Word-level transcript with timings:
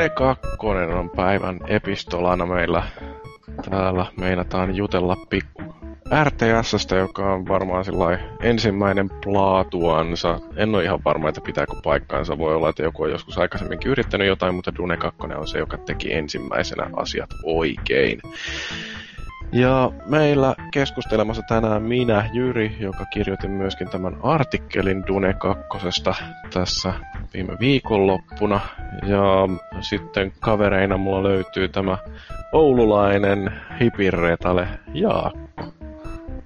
Dune 0.00 0.08
2 0.10 0.42
on 0.98 1.10
päivän 1.10 1.60
epistolana 1.66 2.46
meillä. 2.46 2.82
Täällä 3.70 4.06
meinataan 4.16 4.76
jutella 4.76 5.16
pikku 5.30 5.62
RTSstä, 6.24 6.96
joka 6.96 7.32
on 7.32 7.48
varmaan 7.48 7.84
ensimmäinen 8.42 9.10
plaatuansa. 9.24 10.40
En 10.56 10.74
ole 10.74 10.84
ihan 10.84 11.04
varma, 11.04 11.28
että 11.28 11.40
pitääkö 11.40 11.72
paikkaansa. 11.82 12.38
Voi 12.38 12.54
olla, 12.54 12.68
että 12.68 12.82
joku 12.82 13.02
on 13.02 13.10
joskus 13.10 13.38
aikaisemminkin 13.38 13.90
yrittänyt 13.90 14.26
jotain, 14.26 14.54
mutta 14.54 14.74
Dune 14.78 14.96
2 14.96 15.20
on 15.36 15.48
se, 15.48 15.58
joka 15.58 15.78
teki 15.78 16.12
ensimmäisenä 16.12 16.90
asiat 16.96 17.30
oikein. 17.44 18.20
Ja 19.52 19.92
meillä 20.06 20.54
keskustelemassa 20.72 21.42
tänään 21.48 21.82
minä, 21.82 22.30
Jyri, 22.32 22.76
joka 22.80 23.04
kirjoitin 23.04 23.50
myöskin 23.50 23.88
tämän 23.88 24.16
artikkelin 24.22 25.06
Dune 25.06 25.34
2 25.34 25.62
tässä 26.54 26.94
viime 27.34 27.56
viikonloppuna. 27.60 28.60
Ja 29.02 29.48
sitten 29.80 30.32
kavereina 30.40 30.96
mulla 30.96 31.22
löytyy 31.22 31.68
tämä 31.68 31.98
oululainen 32.52 33.52
hipirretale 33.80 34.68
Jaakko. 34.94 35.72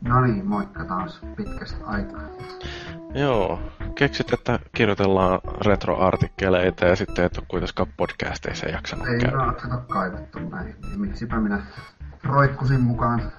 No 0.01 0.21
niin, 0.21 0.47
moikka 0.47 0.85
taas 0.85 1.21
pitkästä 1.37 1.87
aikaa. 1.87 2.21
Joo, 3.15 3.61
keksit, 3.95 4.33
että 4.33 4.59
kirjoitellaan 4.77 5.41
retroartikkeleita 5.67 6.85
ja 6.85 6.97
sitten 6.97 7.25
et 7.25 7.39
ole 7.39 7.47
kuitenkaan 7.49 7.89
podcasteissa 7.97 8.69
jaksanut 8.69 9.07
Ei 9.07 9.19
käydä. 9.19 9.37
Ei 9.37 9.71
ole 9.73 9.83
kaivettu 9.89 10.39
näin, 10.39 10.77
niin 10.89 11.01
miksipä 11.01 11.41
minä 11.41 11.63
roikkusin 12.25 12.81
mukaan. 12.81 13.33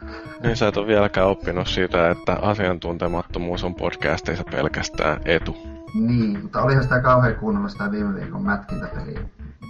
Niin 0.44 0.58
sä 0.58 0.68
et 0.68 0.78
ole 0.78 0.88
vieläkään 0.88 1.28
oppinut 1.28 1.68
siitä, 1.68 2.10
että 2.10 2.38
asiantuntemattomuus 2.42 3.64
on 3.64 3.76
podcasteissa 3.76 4.44
pelkästään 4.52 5.22
etu. 5.26 5.58
Niin, 5.94 6.42
mutta 6.42 6.62
olihan 6.62 6.84
sitä 6.84 7.02
kauhean 7.02 7.36
kuunnella 7.36 7.70
sitä 7.70 7.92
viime 7.92 8.16
viikon 8.16 8.42
mätkintäpeliä 8.42 9.20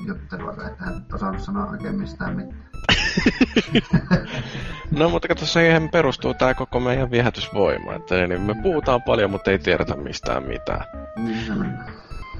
juttelua, 0.08 0.52
että 0.52 0.86
hän 0.86 1.06
osannut 1.14 1.42
sanoa 1.42 1.66
oikein 1.66 1.96
mistään 1.96 2.36
mitään. 2.36 2.66
no 5.00 5.10
mutta 5.10 5.28
kato, 5.28 5.46
siihen 5.46 5.90
perustuu 5.90 6.34
tämä 6.34 6.54
koko 6.54 6.80
meidän 6.80 7.12
viehätysvoima. 7.12 7.94
Että 7.94 8.28
niin 8.28 8.42
me 8.42 8.56
puhutaan 8.64 9.02
paljon, 9.02 9.32
mutta 9.32 9.52
ei 9.52 9.60
tiedetä 9.60 9.96
mistään 9.96 10.44
mitään. 10.44 10.86
Niin 11.18 11.46
se 11.46 11.54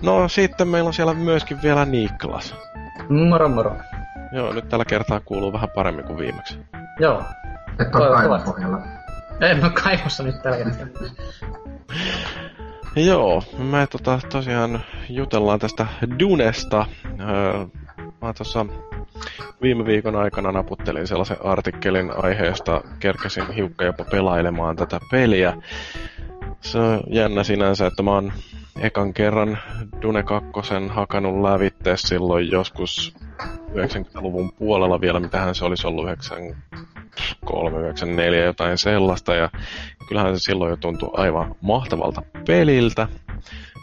No 0.02 0.28
sitten 0.28 0.68
meillä 0.68 0.88
on 0.88 0.94
siellä 0.94 1.14
myöskin 1.14 1.62
vielä 1.64 1.86
Niklas. 1.86 2.56
Moro 3.10 3.50
moro. 3.50 3.78
Joo, 4.36 4.54
nyt 4.54 4.70
tällä 4.70 4.86
kertaa 4.86 5.20
kuuluu 5.20 5.54
vähän 5.54 5.70
paremmin 5.76 6.06
kuin 6.06 6.20
viimeksi. 6.20 6.60
Joo. 7.00 7.24
Et 7.80 7.96
ole 7.96 8.16
kaivopohjalla. 8.16 8.78
En 9.42 9.64
ole 9.64 9.72
kaivossa 9.72 10.24
nyt 10.24 10.42
tällä 10.42 10.58
kertaa. 10.58 11.08
Joo, 12.96 13.44
me 13.58 13.88
tota, 13.88 14.20
tosiaan 14.30 14.84
jutellaan 15.10 15.60
tästä 15.60 15.88
Dunesta. 16.20 16.86
Öö, 17.20 17.66
mä 18.22 18.34
tuossa 18.34 18.66
viime 19.62 19.86
viikon 19.86 20.16
aikana 20.16 20.52
naputtelin 20.52 21.08
sellaisen 21.08 21.46
artikkelin 21.46 22.12
aiheesta, 22.24 22.82
kerkesin 23.00 23.52
hiukka 23.52 23.86
jopa 23.86 24.04
pelailemaan 24.04 24.76
tätä 24.76 25.00
peliä. 25.12 25.54
Se 26.62 26.80
on 26.80 27.02
jännä 27.08 27.44
sinänsä, 27.44 27.88
että 27.88 28.04
mä 28.04 28.12
oon 28.12 28.34
ekan 28.80 29.14
kerran 29.14 29.58
Dune 30.02 30.24
2 30.24 30.50
hakannut 30.90 31.42
lävitte 31.42 31.98
silloin 31.98 32.52
joskus 32.52 33.16
90-luvun 33.72 34.52
puolella 34.52 35.02
vielä, 35.02 35.20
mitähän 35.20 35.56
se 35.56 35.66
olisi 35.66 35.88
ollut 35.88 36.04
93, 36.04 37.80
94, 37.80 38.44
jotain 38.44 38.78
sellaista. 38.78 39.36
Ja 39.36 39.50
kyllähän 40.08 40.40
se 40.40 40.44
silloin 40.44 40.70
jo 40.70 40.78
tuntui 40.78 41.10
aivan 41.14 41.56
mahtavalta 41.62 42.22
peliltä. 42.48 43.08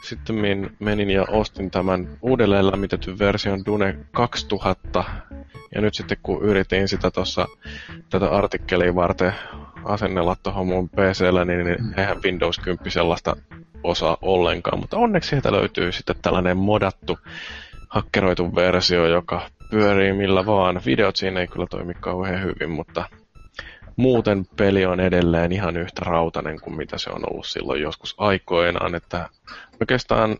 Sitten 0.05 0.37
menin 0.81 1.11
ja 1.11 1.25
ostin 1.29 1.71
tämän 1.71 2.19
uudelleen 2.23 2.71
lämmitetyn 2.71 3.19
version 3.19 3.65
Dune 3.67 3.99
2000. 4.11 5.05
Ja 5.75 5.81
nyt 5.81 5.95
sitten 5.95 6.19
kun 6.23 6.43
yritin 6.43 6.89
sitä 6.89 7.11
tuossa 7.11 7.47
tätä 8.11 8.31
artikkelia 8.31 8.95
varten 8.95 9.33
asennella 9.85 10.37
tuohon 10.43 10.67
mun 10.67 10.89
PCllä, 10.89 11.45
niin, 11.45 11.65
niin 11.65 11.95
eihän 11.97 12.23
Windows 12.23 12.59
10 12.59 12.91
sellaista 12.91 13.37
osaa 13.85 14.17
ollenkaan. 14.23 14.81
Mutta 14.81 14.97
onneksi 14.97 15.31
sieltä 15.31 15.53
löytyy 15.53 15.93
sitten 15.93 16.17
tällainen 16.23 16.57
modattu 16.57 17.19
hakkeroitu 17.89 18.55
versio, 18.55 19.07
joka 19.07 19.51
pyörii 19.71 20.13
millä 20.13 20.47
vaan. 20.47 20.81
Videot 20.87 21.17
siinä 21.17 21.41
ei 21.41 21.47
kyllä 21.49 21.67
toimi 21.71 21.95
kauhean 21.95 22.43
hyvin, 22.43 22.71
mutta 22.71 23.05
muuten 23.97 24.47
peli 24.57 24.87
on 24.87 25.01
edelleen 25.01 25.53
ihan 25.53 25.77
yhtä 25.77 26.03
rautainen 26.05 26.61
kuin 26.61 26.77
mitä 26.77 26.99
se 26.99 27.11
on 27.11 27.23
ollut 27.31 27.47
silloin 27.47 27.83
joskus 27.83 28.15
aikoinaan, 28.19 28.95
että 28.95 29.29
oikeastaan 29.81 30.37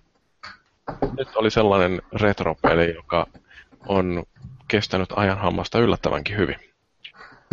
nyt 1.19 1.37
oli 1.37 1.51
sellainen 1.51 2.03
retropeli, 2.13 2.95
joka 2.95 3.27
on 3.89 4.23
kestänyt 4.69 5.13
ajan 5.17 5.39
hammasta 5.39 5.79
yllättävänkin 5.79 6.37
hyvin. 6.37 6.57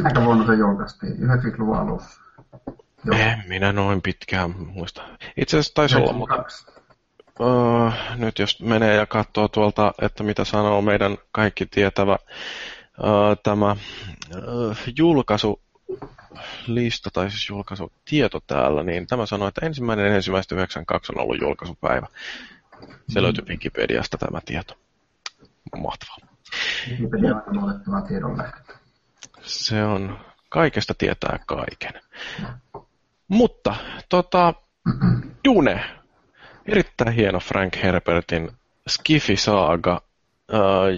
Aika 0.03 0.25
vuonna 0.25 0.45
se 0.45 0.53
julkaistiin, 0.53 1.13
90-luvun 1.13 1.77
alussa. 1.77 2.21
Joo. 3.05 3.17
En 3.17 3.43
minä 3.47 3.73
noin 3.73 4.01
pitkään 4.01 4.55
muista. 4.57 5.01
Itse 5.37 5.57
asiassa 5.57 5.73
taisi 5.73 5.95
olla, 5.95 6.13
mutta 6.13 6.43
uh, 7.39 7.93
nyt 8.15 8.39
jos 8.39 8.61
menee 8.61 8.95
ja 8.95 9.05
katsoo 9.05 9.47
tuolta, 9.47 9.93
että 10.01 10.23
mitä 10.23 10.45
sanoo 10.45 10.81
meidän 10.81 11.17
kaikki 11.31 11.65
tietävä 11.65 12.17
uh, 12.99 13.37
tämä 13.43 13.71
uh, 13.71 14.77
julkaisu 14.97 15.61
lista 16.67 17.09
tai 17.13 17.29
siis 17.29 17.49
julkaisutieto 17.49 18.39
täällä, 18.47 18.83
niin 18.83 19.07
tämä 19.07 19.25
sanoo, 19.25 19.47
että 19.47 19.65
ensimmäinen 19.65 20.13
ensimmäistä 20.13 20.55
92 20.55 21.13
on 21.15 21.21
ollut 21.21 21.41
julkaisupäivä. 21.41 22.07
Se 23.09 23.19
mm. 23.19 23.23
löytyy 23.23 23.45
Wikipediasta 23.45 24.17
tämä 24.17 24.39
tieto. 24.45 24.77
Mahtavaa. 25.77 26.17
Wikipedia 26.89 27.35
on 27.35 27.61
luotettava 27.61 28.01
tiedonlähtö. 28.01 28.73
Se 29.41 29.83
on, 29.83 30.19
kaikesta 30.49 30.93
tietää 30.97 31.39
kaiken. 31.47 32.01
Mutta, 33.29 33.75
tota, 34.09 34.53
Dune, 35.45 35.83
erittäin 36.65 37.13
hieno 37.13 37.39
Frank 37.39 37.73
Herbertin 37.83 38.51
Skifi-saaga, 38.89 40.01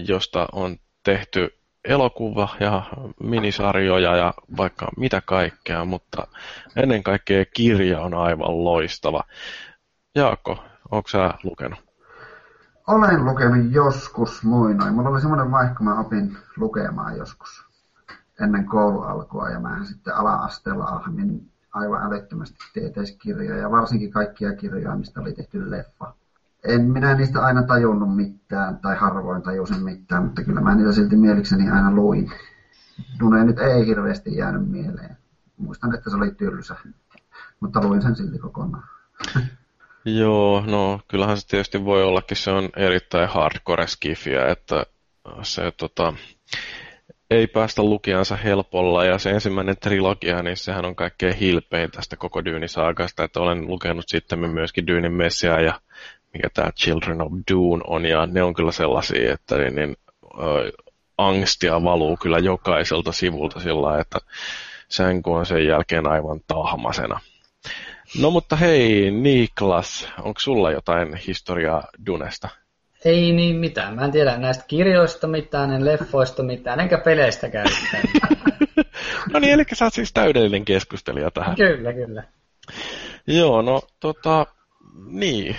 josta 0.06 0.48
on 0.52 0.76
tehty 1.04 1.48
elokuva 1.84 2.48
ja 2.60 2.82
minisarjoja 3.22 4.16
ja 4.16 4.34
vaikka 4.56 4.88
mitä 4.96 5.20
kaikkea, 5.20 5.84
mutta 5.84 6.26
ennen 6.76 7.02
kaikkea 7.02 7.44
kirja 7.44 8.00
on 8.00 8.14
aivan 8.14 8.64
loistava. 8.64 9.24
Jaakko, 10.14 10.64
onko 10.90 11.08
sä 11.08 11.34
lukenut? 11.42 11.78
Olen 12.86 13.24
lukenut 13.24 13.72
joskus 13.72 14.42
muinoin. 14.42 14.94
Mulla 14.94 15.08
oli 15.08 15.20
semmoinen 15.20 15.50
vaihto, 15.50 15.74
kun 15.74 15.86
mä 15.86 16.00
opin 16.00 16.36
lukemaan 16.56 17.16
joskus 17.16 17.64
ennen 18.40 18.66
koulualkua 18.66 19.50
ja 19.50 19.60
mä 19.60 19.84
sitten 19.84 20.14
ala-asteella 20.14 20.84
ahmin 20.84 21.51
aivan 21.72 22.02
älyttömästi 22.02 22.58
tieteiskirjoja 22.72 23.56
ja 23.56 23.70
varsinkin 23.70 24.10
kaikkia 24.10 24.56
kirjoja, 24.56 24.96
mistä 24.96 25.20
oli 25.20 25.32
tehty 25.32 25.70
leffa 25.70 26.14
en 26.64 26.82
minä 26.82 27.14
niistä 27.14 27.44
aina 27.44 27.62
tajunnut 27.62 28.16
mitään, 28.16 28.78
tai 28.78 28.96
harvoin 28.96 29.42
tajusin 29.42 29.84
mitään, 29.84 30.24
mutta 30.24 30.44
kyllä 30.44 30.60
mä 30.60 30.74
niitä 30.74 30.92
silti 30.92 31.16
mielikseni 31.16 31.70
aina 31.70 31.92
luin. 31.92 32.32
Dune 33.20 33.44
nyt 33.44 33.58
ei 33.58 33.86
hirveästi 33.86 34.36
jäänyt 34.36 34.68
mieleen. 34.68 35.16
Muistan, 35.56 35.94
että 35.94 36.10
se 36.10 36.16
oli 36.16 36.30
tylsä, 36.30 36.76
mutta 37.60 37.82
luin 37.82 38.02
sen 38.02 38.16
silti 38.16 38.38
kokonaan. 38.38 38.84
Joo, 40.04 40.64
no 40.66 41.00
kyllähän 41.08 41.36
se 41.36 41.46
tietysti 41.46 41.84
voi 41.84 42.02
ollakin, 42.02 42.36
se 42.36 42.50
on 42.50 42.68
erittäin 42.76 43.28
hardcore 43.28 43.86
skifiä, 43.86 44.46
että 44.46 44.86
se 45.42 45.72
tota, 45.76 46.14
ei 47.32 47.46
päästä 47.46 47.82
lukijansa 47.82 48.36
helpolla, 48.36 49.04
ja 49.04 49.18
se 49.18 49.30
ensimmäinen 49.30 49.76
trilogia, 49.76 50.42
niin 50.42 50.56
sehän 50.56 50.84
on 50.84 50.96
kaikkein 50.96 51.36
hilpein 51.36 51.90
tästä 51.90 52.16
koko 52.16 52.44
Dyynisaakasta, 52.44 53.24
että 53.24 53.40
olen 53.40 53.66
lukenut 53.66 54.04
sitten 54.08 54.38
myöskin 54.38 54.86
Dyynin 54.86 55.12
Messiaa 55.12 55.60
ja 55.60 55.80
mikä 56.34 56.48
tämä 56.54 56.70
Children 56.72 57.22
of 57.22 57.32
Dune 57.50 57.82
on, 57.86 58.06
ja 58.06 58.26
ne 58.26 58.42
on 58.42 58.54
kyllä 58.54 58.72
sellaisia, 58.72 59.32
että 59.32 59.56
niin, 59.56 59.74
niin, 59.74 59.96
ö, 60.38 60.72
angstia 61.18 61.82
valuu 61.82 62.16
kyllä 62.16 62.38
jokaiselta 62.38 63.12
sivulta 63.12 63.60
sillä 63.60 64.00
että 64.00 64.18
sänky 64.88 65.30
on 65.30 65.46
sen 65.46 65.66
jälkeen 65.66 66.08
aivan 66.08 66.40
tahmasena. 66.46 67.20
No 68.20 68.30
mutta 68.30 68.56
hei 68.56 69.10
Niklas, 69.10 70.08
onko 70.18 70.40
sulla 70.40 70.70
jotain 70.70 71.16
historiaa 71.16 71.84
Dunesta? 72.06 72.48
Ei 73.04 73.32
niin 73.32 73.56
mitään. 73.56 73.94
Mä 73.94 74.04
en 74.04 74.12
tiedä 74.12 74.36
näistä 74.36 74.64
kirjoista 74.68 75.26
mitään, 75.26 75.72
en 75.72 75.84
leffoista 75.84 76.42
mitään, 76.42 76.80
enkä 76.80 76.98
peleistäkään 76.98 77.66
mitään. 77.82 78.34
no 79.32 79.40
niin, 79.40 79.52
eli 79.52 79.64
sä 79.72 79.84
oot 79.84 79.94
siis 79.94 80.12
täydellinen 80.12 80.64
keskustelija 80.64 81.30
tähän. 81.30 81.56
Kyllä, 81.56 81.92
kyllä. 81.92 82.24
Joo, 83.26 83.62
no 83.62 83.82
tota, 84.00 84.46
niin, 85.06 85.56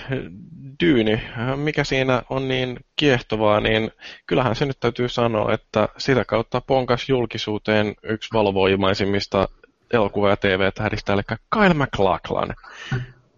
Dyyni, 0.84 1.22
mikä 1.56 1.84
siinä 1.84 2.24
on 2.30 2.48
niin 2.48 2.80
kiehtovaa, 2.96 3.60
niin 3.60 3.92
kyllähän 4.28 4.56
se 4.56 4.66
nyt 4.66 4.80
täytyy 4.80 5.10
sanoa, 5.10 5.54
että 5.54 5.90
sitä 5.98 6.26
kautta 6.26 6.62
ponkas 6.62 7.10
julkisuuteen 7.10 7.96
yksi 8.04 8.30
valovoimaisimmista 8.34 9.48
elokuva- 9.94 10.30
ja 10.30 10.38
TV-tähdistä, 10.38 11.14
eli 11.14 11.22
Kyle 11.54 11.74
MacLachlan. 11.74 12.56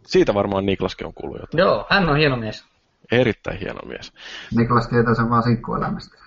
Siitä 0.06 0.34
varmaan 0.34 0.66
Niklaskin 0.66 1.08
on 1.08 1.14
kuullut 1.14 1.40
jotain. 1.42 1.60
Joo, 1.60 1.88
hän 1.90 2.10
on 2.10 2.18
hieno 2.18 2.36
mies. 2.36 2.75
Erittäin 3.12 3.60
hieno 3.60 3.80
mies. 3.86 4.14
Niklas 4.56 4.88
tietää 4.88 5.16
sen 5.16 5.30
vaan 5.30 5.44
sinkkuelämästä. 5.44 6.18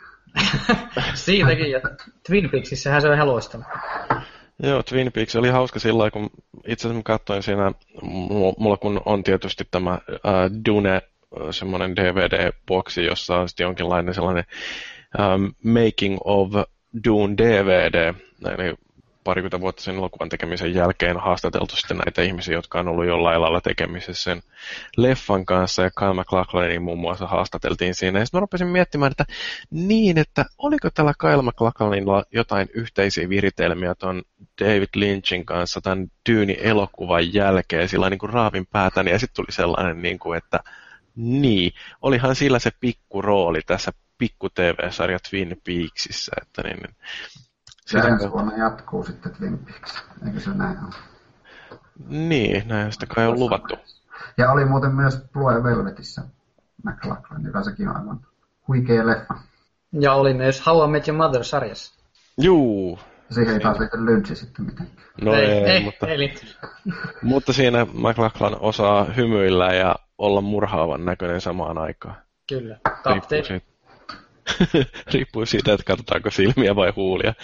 Siitäkin, 1.15 1.71
ja 1.71 1.81
Twin 2.27 2.51
Peaksissähän 2.51 3.03
se 3.03 3.09
on 3.09 3.15
ihan 3.15 3.29
loistava. 3.29 3.65
Joo, 4.63 4.83
Twin 4.83 5.13
Peaks 5.13 5.37
oli 5.37 5.49
hauska 5.49 5.79
sillä 5.79 6.11
kun 6.11 6.31
itse 6.67 6.89
asiassa 6.89 7.03
katsoin 7.03 7.43
siinä, 7.43 7.73
mulla 8.59 8.77
kun 8.77 9.03
on 9.05 9.23
tietysti 9.23 9.65
tämä 9.71 9.93
äh, 9.93 10.01
Dune, 10.69 11.03
semmoinen 11.51 11.97
DVD-boksi, 11.97 13.05
jossa 13.05 13.37
on 13.37 13.49
sitten 13.49 13.65
jonkinlainen 13.65 14.15
sellainen 14.15 14.45
um, 15.19 15.55
Making 15.65 16.19
of 16.25 16.53
Dune 17.05 17.37
DVD, 17.37 18.15
eli 18.45 18.75
parikymmentä 19.29 19.61
vuotta 19.61 19.83
sen 19.83 19.97
elokuvan 19.97 20.29
tekemisen 20.29 20.75
jälkeen 20.75 21.17
haastateltu 21.17 21.77
sitten 21.77 21.97
näitä 21.97 22.23
ihmisiä, 22.23 22.55
jotka 22.55 22.81
on 22.81 22.89
ollut 22.89 23.07
jollain 23.07 23.43
lailla 23.43 23.61
tekemisessä 23.61 24.23
sen 24.23 24.43
leffan 24.97 25.45
kanssa, 25.45 25.83
ja 25.83 25.91
Kyle 25.91 26.13
MacLachlanin 26.13 26.83
muun 26.83 26.99
muassa 26.99 27.27
haastateltiin 27.27 27.95
siinä. 27.95 28.19
Ja 28.19 28.27
sitten 28.27 28.39
mä 28.39 28.41
rupesin 28.41 28.67
miettimään, 28.67 29.11
että 29.11 29.25
niin, 29.71 30.19
että 30.19 30.45
oliko 30.59 30.91
tällä 30.95 31.13
Kyle 31.19 31.43
MacLachlanilla 31.43 32.25
jotain 32.33 32.69
yhteisiä 32.75 33.29
viritelmiä 33.29 33.95
tuon 33.95 34.23
David 34.61 34.89
Lynchin 34.95 35.47
kanssa 35.47 35.81
tämän 35.81 36.07
Dyyni-elokuvan 36.29 37.35
jälkeen, 37.35 37.89
sillä 37.89 38.11
niin 38.11 38.19
kuin 38.19 38.33
raavin 38.33 38.67
päätäni, 38.67 39.11
ja 39.11 39.19
sitten 39.19 39.37
tuli 39.37 39.53
sellainen, 39.53 40.03
niin 40.03 40.19
kuin, 40.19 40.39
että 40.39 40.61
niin, 41.17 41.73
olihan 42.03 42.37
sillä 42.37 42.59
se 42.59 42.71
pikku 42.81 43.23
rooli 43.23 43.61
tässä 43.67 43.93
pikku 44.19 44.49
TV-sarja 44.51 45.19
Twin 45.31 45.61
Peaksissa, 45.65 46.33
että 46.43 46.63
niin, 46.63 46.79
ja 47.93 48.03
ensi 48.03 48.31
vuonna 48.31 48.57
jatkuu 48.57 49.05
sitten 49.05 49.33
Twin 49.33 49.59
Peaks, 49.59 50.05
eikö 50.27 50.41
se 50.41 50.51
näin 50.51 50.79
ole? 50.79 50.95
Niin, 52.09 52.69
näin 52.69 52.93
sitä 52.93 53.07
kai 53.07 53.27
on 53.27 53.39
luvattu. 53.41 53.75
Ja 54.39 54.53
oli 54.53 54.65
muuten 54.65 54.95
myös 54.95 55.25
Blue 55.33 55.63
Velvetissä 55.63 56.23
McLachlan, 56.85 57.45
joka 57.45 57.63
sekin 57.63 57.89
on 57.89 57.97
aivan 57.97 58.21
huikea 58.69 59.07
leffa. 59.07 59.35
Ja 60.01 60.15
oli 60.15 60.35
myös 60.35 60.67
How 60.67 60.89
I 60.89 60.93
Met 60.93 61.09
Your 61.09 61.17
Mother-sarjassa. 61.17 62.05
Juu. 62.41 62.99
Siihen 63.31 63.55
ei 63.55 63.61
taas 63.61 63.79
liity 63.79 64.07
Lynchi 64.07 64.35
sitten 64.35 64.65
mitenkään. 64.65 64.99
No 65.23 65.35
ei, 65.35 65.45
ei, 65.45 65.65
ei 65.65 65.85
mutta, 65.85 66.07
ei 66.07 66.35
mutta 67.23 67.53
siinä 67.53 67.85
McLachlan 67.85 68.57
osaa 68.61 69.05
hymyillä 69.05 69.67
ja 69.75 69.97
olla 70.19 70.41
murhaavan 70.41 71.05
näköinen 71.05 71.41
samaan 71.41 71.79
aikaan. 71.79 72.17
Kyllä, 72.49 72.79
kapteeni. 73.03 73.49
Riippuu 73.49 73.67
siitä, 74.67 74.91
riippuu 75.13 75.47
siitä, 75.47 75.73
että 75.73 75.85
katsotaanko 75.85 76.31
silmiä 76.31 76.77
vai 76.77 76.93
huulia. 76.97 77.35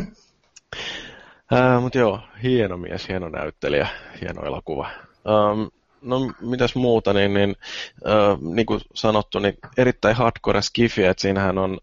Mutta 1.80 1.98
joo, 1.98 2.20
hieno 2.42 2.76
mies, 2.76 3.08
hieno 3.08 3.28
näyttelijä, 3.28 3.88
hieno 4.20 4.42
elokuva. 4.42 4.90
Um, 5.24 5.70
no 6.02 6.32
mitäs 6.40 6.74
muuta, 6.74 7.12
niin, 7.12 7.34
niin, 7.34 7.56
uh, 8.04 8.54
niin 8.54 8.66
kuin 8.66 8.80
sanottu, 8.94 9.38
niin 9.38 9.54
erittäin 9.76 10.16
hardcore 10.16 10.62
skifi, 10.62 11.04
että 11.04 11.20
siinähän 11.20 11.58
on 11.58 11.78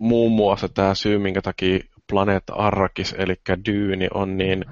muun 0.00 0.32
muassa 0.32 0.68
tämä 0.68 0.94
syy, 0.94 1.18
minkä 1.18 1.42
takia 1.42 1.78
planeetta 2.10 2.54
Arrakis, 2.54 3.14
eli 3.18 3.34
Dyyni, 3.66 4.08
on 4.14 4.38
niin 4.38 4.64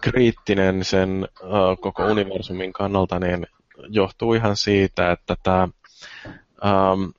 kriittinen 0.00 0.84
sen 0.84 1.28
uh, 1.42 1.80
koko 1.80 2.04
universumin 2.06 2.72
kannalta, 2.72 3.18
niin 3.18 3.46
johtuu 3.88 4.34
ihan 4.34 4.56
siitä, 4.56 5.12
että 5.12 5.36
tämä 5.42 5.68
um, 6.64 7.12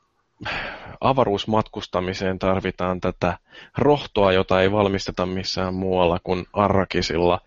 avaruusmatkustamiseen 1.02 2.40
tarvitaan 2.40 3.02
tätä 3.02 3.38
rohtoa, 3.78 4.32
jota 4.32 4.62
ei 4.62 4.72
valmisteta 4.72 5.26
missään 5.26 5.74
muualla 5.74 6.20
kuin 6.24 6.46
Arrakisilla, 6.54 7.42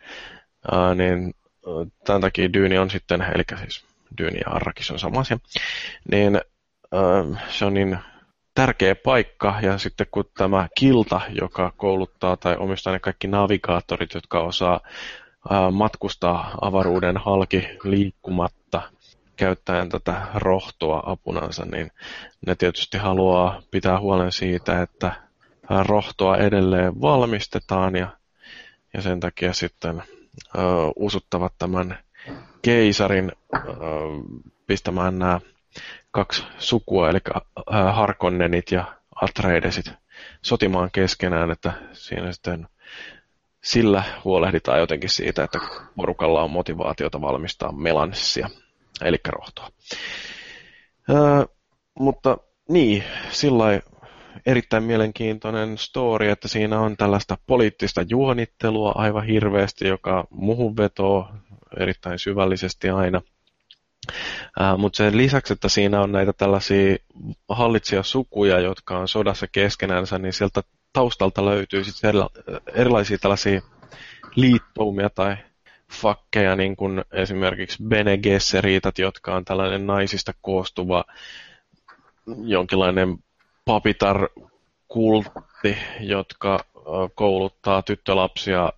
niin 0.95 1.35
tämän 2.05 2.21
takia 2.21 2.53
Dyyni 2.53 2.79
on 2.79 2.91
sitten, 2.91 3.23
eli 3.35 3.43
siis 3.59 3.85
Dyyni 4.19 4.39
ja 4.39 4.53
Arrakis 4.53 4.91
on 4.91 4.99
sama 4.99 5.21
asia, 5.21 5.39
niin 6.11 6.41
se 7.49 7.65
on 7.65 7.75
niin 7.75 7.99
tärkeä 8.55 8.95
paikka, 8.95 9.55
ja 9.63 9.79
sitten 9.79 10.07
kun 10.11 10.25
tämä 10.37 10.69
kilta, 10.75 11.21
joka 11.41 11.73
kouluttaa 11.77 12.37
tai 12.37 12.57
omistaa 12.57 12.93
ne 12.93 12.99
kaikki 12.99 13.29
navigaattorit, 13.29 14.15
jotka 14.15 14.41
osaa 14.41 14.81
matkustaa 15.73 16.55
avaruuden 16.61 17.17
halki 17.17 17.69
liikkumatta, 17.85 18.83
käyttäen 19.41 19.89
tätä 19.89 20.27
rohtoa 20.35 21.03
apunansa, 21.07 21.65
niin 21.65 21.91
ne 22.47 22.55
tietysti 22.55 22.99
haluaa 22.99 23.63
pitää 23.71 24.01
huolen 24.01 24.33
siitä, 24.33 24.83
että 24.83 25.13
rohtoa 25.87 26.37
edelleen 26.37 27.01
valmistetaan 27.01 27.97
ja, 27.97 28.09
ja 28.95 29.03
sen 29.03 29.21
takia 29.21 29.53
sitten 29.53 30.03
ö, 30.55 30.61
usuttavat 30.97 31.53
tämän 31.59 31.99
keisarin 32.63 33.33
ö, 33.55 33.59
pistämään 34.67 35.19
nämä 35.19 35.41
kaksi 36.11 36.45
sukua, 36.59 37.11
eli 37.11 37.19
Harkonnenit 37.93 38.71
ja 38.71 38.85
Atreidesit 39.23 39.93
sotimaan 40.43 40.91
keskenään, 40.93 41.51
että 41.51 41.73
siinä 41.93 42.33
sitten 42.33 42.69
sillä 43.65 44.03
huolehditaan 44.25 44.81
jotenkin 44.81 45.11
siitä, 45.11 45.45
että 45.45 45.59
porukalla 45.97 46.43
on 46.43 46.51
motivaatiota 46.51 47.21
valmistaa 47.21 47.73
melanssia 47.73 48.51
eli 49.05 49.17
rohtoa. 49.29 49.69
Öö, 51.11 51.45
mutta 51.99 52.39
niin, 52.69 53.05
sillä 53.31 53.81
erittäin 54.47 54.83
mielenkiintoinen 54.83 55.79
story, 55.79 56.29
että 56.29 56.49
siinä 56.49 56.81
on 56.81 56.97
tällaista 56.97 57.39
poliittista 57.47 58.05
juonittelua 58.09 58.93
aivan 58.95 59.27
hirveästi, 59.27 59.89
joka 59.89 60.27
muhun 60.31 60.77
vetoo 60.77 61.29
erittäin 61.81 62.19
syvällisesti 62.19 62.91
aina. 62.91 63.23
Mutta 64.79 64.97
sen 64.97 65.17
lisäksi, 65.17 65.53
että 65.53 65.69
siinä 65.69 66.01
on 66.01 66.13
näitä 66.13 66.33
tällaisia 66.33 66.97
hallitsijasukuja, 67.49 68.61
jotka 68.61 68.99
on 68.99 69.09
sodassa 69.09 69.47
keskenänsä, 69.53 70.19
niin 70.19 70.33
sieltä 70.33 70.63
taustalta 70.93 71.45
löytyy 71.45 71.85
sitten 71.85 72.15
erilaisia 72.75 73.19
tällaisia 73.19 73.61
liittoumia 74.37 75.11
tai 75.11 75.37
fakkeja, 75.91 76.57
niin 76.57 76.77
kuin 76.77 77.05
esimerkiksi 77.13 77.83
Bene 77.89 78.19
Gesseritat, 78.19 78.99
jotka 78.99 79.35
on 79.35 79.45
tällainen 79.45 79.87
naisista 79.87 80.33
koostuva 80.41 81.05
jonkinlainen 82.45 83.19
papitar-kultti, 83.65 85.77
jotka 86.01 86.65
kouluttaa 87.15 87.83
tyttölapsia 87.83 88.73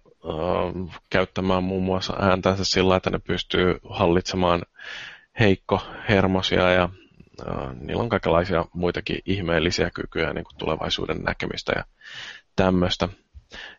käyttämään 1.11 1.65
muun 1.65 1.83
muassa 1.83 2.17
ääntänsä 2.21 2.65
sillä, 2.65 2.97
että 2.97 3.11
ne 3.11 3.19
pystyy 3.19 3.79
hallitsemaan 3.89 4.63
heikko 5.41 5.81
hermosia 6.09 6.71
ja 6.71 6.89
niillä 7.81 8.03
on 8.03 8.09
kaikenlaisia 8.09 8.65
muitakin 8.73 9.19
ihmeellisiä 9.27 9.91
kykyjä, 9.95 10.33
niin 10.33 10.45
kuin 10.45 10.57
tulevaisuuden 10.59 11.23
näkemistä 11.23 11.73
ja 11.77 11.85
tämmöistä. 12.57 13.09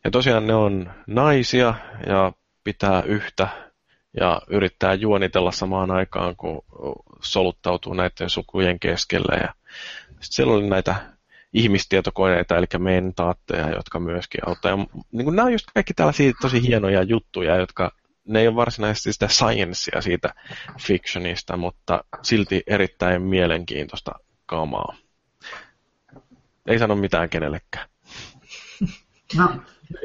Ja 0.03 0.11
tosiaan 0.11 0.47
ne 0.47 0.55
on 0.55 0.91
naisia 1.07 1.73
ja 2.07 2.31
pitää 2.63 3.01
yhtä 3.01 3.47
ja 4.19 4.41
yrittää 4.47 4.93
juonitella 4.93 5.51
samaan 5.51 5.91
aikaan, 5.91 6.35
kun 6.35 6.61
soluttautuu 7.21 7.93
näiden 7.93 8.29
sukujen 8.29 8.79
keskelle. 8.79 9.35
Ja 9.35 9.53
sitten 10.09 10.21
siellä 10.21 10.53
oli 10.53 10.69
näitä 10.69 10.95
ihmistietokoneita, 11.53 12.57
eli 12.57 12.65
mentaatteja, 12.77 13.69
jotka 13.69 13.99
myöskin 13.99 14.41
auttaa. 14.47 14.71
Ja, 14.71 14.77
niin 15.11 15.25
kuin, 15.25 15.35
nämä 15.35 15.45
on 15.45 15.51
just 15.51 15.65
kaikki 15.73 15.93
tällaisia 15.93 16.31
tosi 16.41 16.61
hienoja 16.67 17.03
juttuja, 17.03 17.55
jotka 17.55 17.91
ne 18.27 18.39
ei 18.39 18.47
ole 18.47 18.55
varsinaisesti 18.55 19.13
sitä 19.13 19.27
sciencea 19.27 20.01
siitä 20.01 20.33
fictionista, 20.81 21.57
mutta 21.57 22.03
silti 22.21 22.63
erittäin 22.67 23.21
mielenkiintoista 23.21 24.11
kamaa. 24.45 24.95
Ei 26.67 26.79
sano 26.79 26.95
mitään 26.95 27.29
kenellekään. 27.29 27.89
No, 29.37 29.49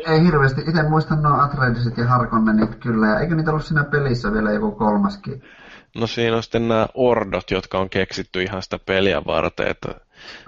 ei 0.06 0.25
hirveästi. 0.25 0.61
Itse 0.61 0.82
muistan 0.82 1.23
nuo 1.23 1.40
Atreidesit 1.40 1.99
ja 1.99 2.06
Harkonnenit 2.06 2.75
kyllä. 2.75 3.06
Ja 3.06 3.20
eikö 3.20 3.35
niitä 3.35 3.50
ollut 3.50 3.64
siinä 3.64 3.85
pelissä 3.85 4.32
vielä 4.32 4.52
joku 4.52 4.73
kolmaskin? 4.73 5.42
No 5.97 6.06
siinä 6.06 6.37
on 6.37 6.42
sitten 6.42 6.68
nämä 6.68 6.88
ordot, 6.94 7.50
jotka 7.50 7.78
on 7.78 7.90
keksitty 7.90 8.42
ihan 8.42 8.62
sitä 8.62 8.78
peliä 8.87 9.23
varten, 9.26 9.68
että 9.68 9.94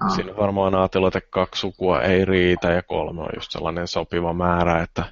ah. 0.01 0.15
siinä 0.15 0.37
varmaan 0.37 0.75
ajatellut, 0.75 1.17
että 1.17 1.31
kaksi 1.31 1.61
sukua 1.61 2.03
ei 2.03 2.25
riitä 2.25 2.73
ja 2.73 2.83
kolme 2.83 3.23
on 3.23 3.31
just 3.35 3.51
sellainen 3.51 3.89
sopiva 3.89 4.33
määrä, 4.33 4.83
että, 4.83 5.05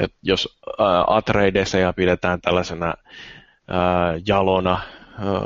että 0.00 0.16
jos 0.22 0.60
Atreideseja 1.06 1.92
pidetään 1.92 2.40
tällaisena 2.40 2.94
ää, 3.68 4.14
jalona 4.26 4.80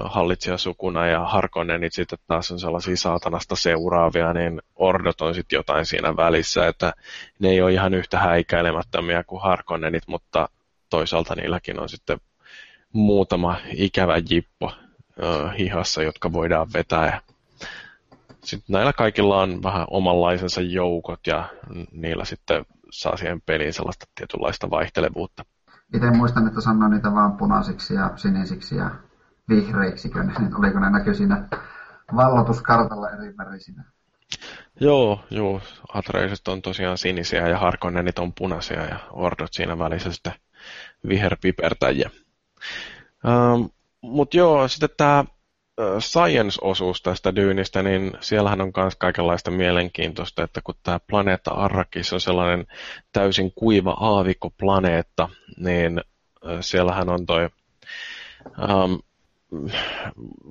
hallitsijasukuna 0.04 1.06
ja 1.06 1.24
Harkonnenit 1.24 1.92
sitten 1.92 2.18
taas 2.26 2.50
on 2.50 2.60
sellaisia 2.60 2.96
saatanasta 2.96 3.56
seuraavia, 3.56 4.32
niin 4.32 4.62
Ordot 4.76 5.20
on 5.20 5.34
sitten 5.34 5.56
jotain 5.56 5.86
siinä 5.86 6.16
välissä, 6.16 6.66
että 6.66 6.92
ne 7.38 7.48
ei 7.48 7.62
ole 7.62 7.72
ihan 7.72 7.94
yhtä 7.94 8.18
häikäilemättömiä 8.18 9.24
kuin 9.24 9.42
Harkonnenit, 9.42 10.02
mutta 10.06 10.48
toisaalta 10.90 11.34
niilläkin 11.34 11.80
on 11.80 11.88
sitten 11.88 12.18
muutama 12.92 13.56
ikävä 13.72 14.14
jippo 14.30 14.72
hihassa, 15.58 16.02
jotka 16.02 16.32
voidaan 16.32 16.68
vetää. 16.74 17.20
Sitten 18.44 18.74
näillä 18.74 18.92
kaikilla 18.92 19.40
on 19.40 19.62
vähän 19.62 19.86
omanlaisensa 19.90 20.60
joukot 20.60 21.26
ja 21.26 21.48
niillä 21.92 22.24
sitten 22.24 22.66
saa 22.90 23.16
siihen 23.16 23.40
peliin 23.40 23.72
sellaista 23.72 24.06
tietynlaista 24.14 24.70
vaihtelevuutta. 24.70 25.44
Itse 25.94 26.10
muistan, 26.10 26.46
että 26.48 26.60
sanoin 26.60 26.92
niitä 26.92 27.12
vaan 27.12 27.36
punaisiksi 27.36 27.94
ja 27.94 28.10
sinisiksi 28.16 28.76
ja 28.76 28.90
vihreiksi, 29.48 30.10
niin 30.38 30.56
oliko 30.56 30.78
ne 30.78 30.90
näkyi 30.90 31.14
siinä 31.14 31.48
vallotuskartalla 32.16 33.10
eri 33.10 33.36
värisinä? 33.36 33.84
Joo, 34.80 35.24
joo. 35.30 35.60
Atreiset 35.94 36.48
on 36.48 36.62
tosiaan 36.62 36.98
sinisiä 36.98 37.48
ja 37.48 37.58
Harkonnenit 37.58 38.18
on 38.18 38.32
punaisia 38.32 38.84
ja 38.84 38.98
Ordot 39.10 39.52
siinä 39.52 39.78
välissä 39.78 40.12
sitten 40.12 40.32
viherpipertäjiä. 41.08 42.10
Ähm, 43.26 43.62
Mutta 44.00 44.36
joo, 44.36 44.68
sitten 44.68 44.88
tämä 44.96 45.24
science-osuus 46.00 47.02
tästä 47.02 47.34
dyynistä, 47.34 47.82
niin 47.82 48.12
siellähän 48.20 48.60
on 48.60 48.72
myös 48.76 48.96
kaikenlaista 48.96 49.50
mielenkiintoista, 49.50 50.42
että 50.42 50.60
kun 50.64 50.74
tämä 50.82 51.00
planeetta 51.06 51.50
Arrakis 51.50 52.12
on 52.12 52.20
sellainen 52.20 52.66
täysin 53.12 53.52
kuiva 53.54 53.96
aavikkoplaneetta, 54.00 55.28
niin 55.56 56.00
siellähän 56.60 57.08
on 57.08 57.26
toi 57.26 57.48
um, 58.58 58.98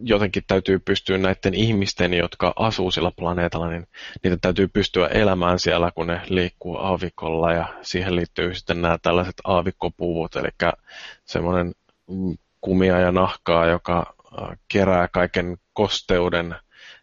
jotenkin 0.04 0.44
täytyy 0.48 0.80
pystyä 0.80 1.18
näiden 1.18 1.54
ihmisten, 1.54 2.14
jotka 2.14 2.54
asuu 2.56 2.92
sillä 2.92 3.12
planeetalla, 3.16 3.70
niin 3.70 3.88
niitä 4.24 4.38
täytyy 4.42 4.68
pystyä 4.68 5.08
elämään 5.08 5.60
siellä, 5.60 5.92
kun 5.96 6.08
ne 6.08 6.22
liikkuu 6.30 6.78
aavikolla. 6.78 7.54
Ja 7.54 7.68
siihen 7.82 8.16
liittyy 8.16 8.56
sitten 8.56 8.82
nämä 8.82 8.98
tällaiset 9.02 9.36
aavikkopuvut, 9.44 10.36
eli 10.36 10.50
semmoinen 11.26 11.72
kumia 12.62 13.00
ja 13.00 13.12
nahkaa, 13.12 13.66
joka 13.66 14.16
kerää 14.68 15.08
kaiken 15.08 15.58
kosteuden 15.74 16.56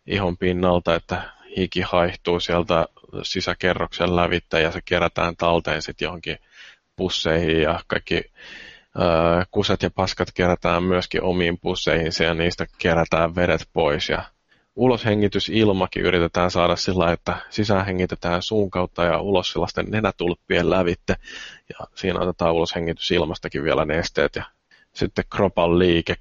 ihon 0.06 0.36
pinnalta, 0.36 0.94
että 0.94 1.22
hiki 1.56 1.80
haihtuu 1.80 2.40
sieltä 2.40 2.86
sisäkerroksen 3.22 4.16
lävittä 4.16 4.58
ja 4.58 4.70
se 4.72 4.80
kerätään 4.84 5.36
talteen 5.36 5.82
sitten 5.82 6.06
johonkin 6.06 6.38
pusseihin 6.96 7.62
ja 7.62 7.80
kaikki 7.86 8.22
kuset 9.50 9.82
ja 9.82 9.90
paskat 9.90 10.28
kerätään 10.34 10.82
myöskin 10.82 11.22
omiin 11.22 11.58
pusseihin 11.58 12.12
ja 12.24 12.34
niistä 12.34 12.66
kerätään 12.78 13.34
vedet 13.34 13.68
pois 13.72 14.08
ja 14.08 14.22
uloshengitysilmakin 14.76 16.02
yritetään 16.02 16.50
saada 16.50 16.76
sillä, 16.76 17.12
että 17.12 17.36
sisään 17.50 17.86
hengitetään 17.86 18.42
suun 18.42 18.70
kautta 18.70 19.04
ja 19.04 19.20
ulos 19.20 19.52
sellaisten 19.52 19.86
nenätulppien 19.88 20.70
lävitte. 20.70 21.16
Ja 21.68 21.86
siinä 21.94 22.20
otetaan 22.20 22.54
uloshengitysilmastakin 22.54 23.64
vielä 23.64 23.84
nesteet 23.84 24.36
ja 24.36 24.44
sitten 24.92 25.24
kropan 25.30 25.78
liike 25.78 26.16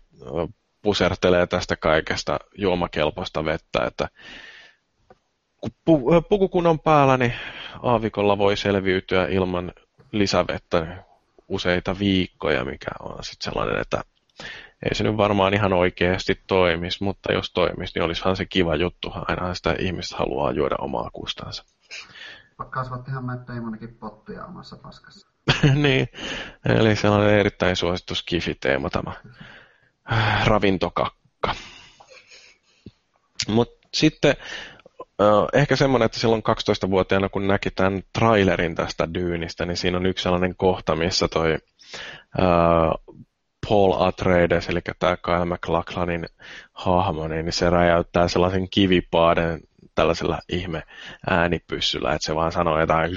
pusertelee 0.82 1.48
tästä 1.48 1.76
kaikesta 1.76 2.40
juomakelpoista 2.58 3.46
vettä, 3.46 3.84
että 3.88 4.08
kun 5.62 5.72
pukukun 6.30 6.68
on 6.68 6.80
päällä, 6.80 7.18
niin 7.18 7.34
aavikolla 7.84 8.38
voi 8.38 8.58
selviytyä 8.58 9.28
ilman 9.28 9.74
lisävettä 10.12 11.04
useita 11.50 12.00
viikkoja, 12.00 12.66
mikä 12.66 12.92
on 13.00 13.24
sitten 13.24 13.52
sellainen, 13.52 13.82
että 13.82 14.04
ei 14.84 14.96
se 14.96 15.04
nyt 15.04 15.18
varmaan 15.18 15.54
ihan 15.54 15.74
oikeasti 15.74 16.44
toimisi, 16.48 17.04
mutta 17.04 17.34
jos 17.34 17.52
toimisi, 17.54 17.92
niin 17.96 18.04
olisihan 18.04 18.36
se 18.36 18.46
kiva 18.46 18.76
juttu. 18.76 19.12
Aina 19.28 19.54
sitä 19.54 19.76
ihmistä 19.80 20.18
haluaa 20.18 20.52
juoda 20.52 20.76
omaa 20.80 21.10
kustansa. 21.14 21.64
Kasvattihan 22.70 23.26
Matt 23.26 23.48
Damonakin 23.48 23.96
pottia 23.96 24.46
omassa 24.46 24.78
paskassa. 24.78 25.28
niin, 25.84 26.08
eli 26.66 26.96
sellainen 26.96 27.40
erittäin 27.40 27.76
suosittu 27.76 28.16
skifi-teema 28.16 28.90
tämä 28.90 29.14
ravintokakka. 30.46 31.56
Mutta 33.48 33.88
sitten 33.94 34.36
ehkä 35.54 35.76
semmoinen, 35.76 36.06
että 36.06 36.20
silloin 36.20 36.44
12-vuotiaana, 36.50 37.30
kun 37.30 37.48
näki 37.48 37.72
tämän 37.72 38.02
trailerin 38.20 38.76
tästä 38.76 39.14
dyynistä, 39.14 39.66
niin 39.66 39.78
siinä 39.78 39.98
on 39.98 40.06
yksi 40.06 40.24
sellainen 40.24 40.56
kohta, 40.56 40.96
missä 40.96 41.28
toi 41.28 41.58
Paul 43.70 43.94
Atreides, 43.98 44.70
eli 44.70 44.80
tämä 45.00 45.18
Kyle 45.18 45.46
McLachlanin 45.46 46.26
hahmo, 46.74 47.28
niin 47.28 47.54
se 47.54 47.70
räjäyttää 47.70 48.28
sellaisen 48.28 48.70
kivipaaden 48.70 49.60
tällaisella 49.96 50.40
ihme 50.50 50.84
äänipyssyllä, 51.30 52.14
että 52.14 52.26
se 52.26 52.36
vaan 52.36 52.52
sanoo 52.52 52.80
jotain 52.80 53.12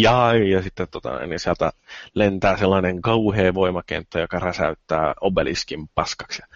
jai, 0.00 0.50
ja 0.50 0.62
sitten 0.62 0.88
tota, 0.90 1.26
niin 1.26 1.40
sieltä 1.40 1.72
lentää 2.14 2.56
sellainen 2.56 3.02
kauhea 3.02 3.54
voimakenttä, 3.54 4.20
joka 4.20 4.38
räsäyttää 4.38 5.14
obeliskin 5.20 5.88
paskaksi. 5.94 6.42
Ja, 6.42 6.46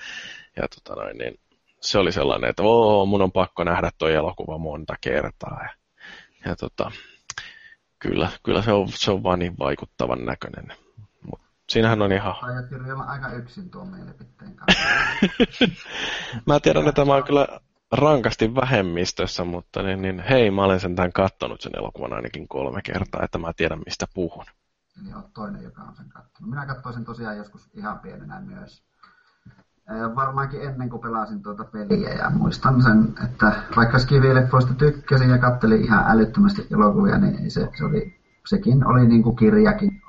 ja 0.62 0.68
tota, 0.68 1.04
niin 1.04 1.34
se 1.80 1.98
oli 1.98 2.12
sellainen, 2.12 2.50
että 2.50 2.62
Oo, 2.62 3.06
mun 3.06 3.22
on 3.22 3.32
pakko 3.32 3.64
nähdä 3.64 3.90
tuo 3.98 4.08
elokuva 4.08 4.58
monta 4.58 4.94
kertaa. 5.00 5.60
Ja, 5.62 5.70
ja 6.44 6.56
tota, 6.56 6.90
kyllä, 7.98 8.30
kyllä 8.42 8.62
se 8.62 8.72
on, 8.72 8.88
se 8.88 9.10
on 9.10 9.22
vaan 9.22 9.38
niin 9.38 9.58
vaikuttavan 9.58 10.24
näköinen. 10.24 10.76
Mut 11.22 11.40
siinähän 11.68 12.02
on 12.02 12.12
ihan... 12.12 12.34
Aiot 12.42 12.66
aika 13.06 13.32
yksin 13.32 13.70
tuon 13.70 13.88
mielipiteen 13.88 14.56
kanssa. 14.56 14.82
mä 16.46 16.60
tiedän, 16.60 16.88
että 16.88 17.04
mä 17.04 17.14
oon 17.14 17.24
kyllä 17.24 17.48
rankasti 17.92 18.54
vähemmistössä, 18.54 19.44
mutta 19.44 19.82
niin, 19.82 20.02
niin 20.02 20.20
hei, 20.20 20.50
mä 20.50 20.64
olen 20.64 20.80
sentään 20.80 21.12
kattonut 21.12 21.60
sen 21.60 21.72
elokuvan 21.76 22.12
ainakin 22.12 22.48
kolme 22.48 22.82
kertaa, 22.82 23.24
että 23.24 23.38
mä 23.38 23.52
tiedän 23.56 23.82
mistä 23.86 24.06
puhun. 24.14 24.44
Eli 25.02 25.14
olet 25.14 25.32
toinen, 25.34 25.62
joka 25.62 25.82
on 25.82 25.96
sen 25.96 26.08
kattonut. 26.08 26.50
Minä 26.50 26.66
katsoin 26.66 27.04
tosiaan 27.04 27.36
joskus 27.36 27.70
ihan 27.74 27.98
pienenä 27.98 28.40
myös. 28.40 28.82
Varmaankin 30.14 30.62
ennen 30.62 30.90
kuin 30.90 31.02
pelasin 31.02 31.42
tuota 31.42 31.64
peliä 31.64 32.10
ja 32.10 32.30
muistan 32.30 32.82
sen, 32.82 33.14
että 33.24 33.62
vaikka 33.76 33.98
Skivi-leffoista 33.98 34.74
tykkäsin 34.74 35.30
ja 35.30 35.38
kattelin 35.38 35.84
ihan 35.84 36.04
älyttömästi 36.08 36.66
elokuvia, 36.74 37.18
niin 37.18 37.50
se, 37.50 37.68
se 37.78 37.84
oli, 37.84 38.20
sekin 38.46 38.86
oli 38.86 39.06
niin 39.06 39.22
kuin 39.22 39.36
kirjakin. 39.36 40.02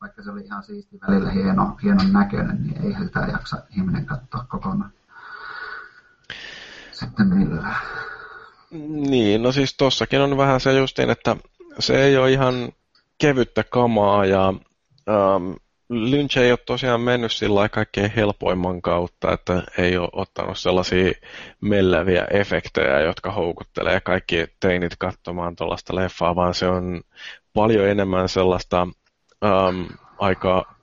Vaikka 0.00 0.22
se 0.22 0.30
oli 0.30 0.40
ihan 0.40 0.62
siisti 0.62 0.98
välillä 1.08 1.30
hieno, 1.30 1.76
hienon 1.82 2.12
näköinen, 2.12 2.62
niin 2.62 2.82
ei 2.82 3.04
sitä 3.04 3.20
jaksa 3.20 3.56
ihminen 3.76 4.06
katsoa 4.06 4.44
kokonaan 4.48 4.92
sitten 6.94 7.26
millään. 7.26 7.76
Niin, 9.10 9.42
no 9.42 9.52
siis 9.52 9.76
tossakin 9.76 10.20
on 10.20 10.36
vähän 10.36 10.60
se 10.60 10.78
justiin, 10.78 11.10
että 11.10 11.36
se 11.78 12.04
ei 12.04 12.16
ole 12.16 12.32
ihan 12.32 12.54
kevyttä 13.18 13.64
kamaa 13.70 14.24
ja 14.24 14.48
ähm, 15.08 15.52
Lynch 15.88 16.38
ei 16.38 16.50
ole 16.50 16.58
tosiaan 16.66 17.00
mennyt 17.00 17.32
sillä 17.32 17.68
kaikkein 17.68 18.10
helpoimman 18.16 18.82
kautta, 18.82 19.32
että 19.32 19.62
ei 19.78 19.96
ole 19.98 20.08
ottanut 20.12 20.58
sellaisia 20.58 21.12
melleviä 21.60 22.24
efektejä, 22.24 23.00
jotka 23.00 23.32
houkuttelee 23.32 24.00
kaikki 24.00 24.46
teinit 24.60 24.96
katsomaan 24.98 25.56
tuollaista 25.56 25.94
leffaa, 25.96 26.36
vaan 26.36 26.54
se 26.54 26.66
on 26.68 27.02
paljon 27.54 27.88
enemmän 27.88 28.28
sellaista 28.28 28.88
ähm, 29.44 29.82
aika 30.18 30.74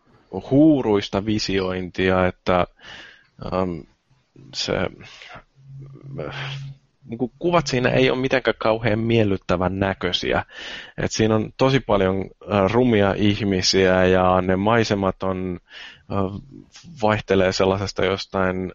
huuruista 0.52 1.26
visiointia, 1.26 2.28
että 2.28 2.68
ähm, 3.54 3.80
se 4.54 4.74
niin 7.12 7.18
kuin 7.18 7.32
kuvat 7.40 7.68
siinä 7.68 7.90
ei 7.90 8.10
ole 8.10 8.20
mitenkään 8.20 8.56
kauhean 8.58 9.00
miellyttävän 9.00 9.80
näköisiä. 9.80 10.46
Et 10.98 11.12
siinä 11.12 11.36
on 11.36 11.54
tosi 11.58 11.80
paljon 11.80 12.26
rumia 12.72 13.14
ihmisiä 13.18 14.06
ja 14.06 14.42
ne 14.42 14.56
maisemat 14.56 15.24
on, 15.24 15.60
vaihtelee 17.02 17.52
sellaisesta 17.52 18.06
jostain 18.06 18.72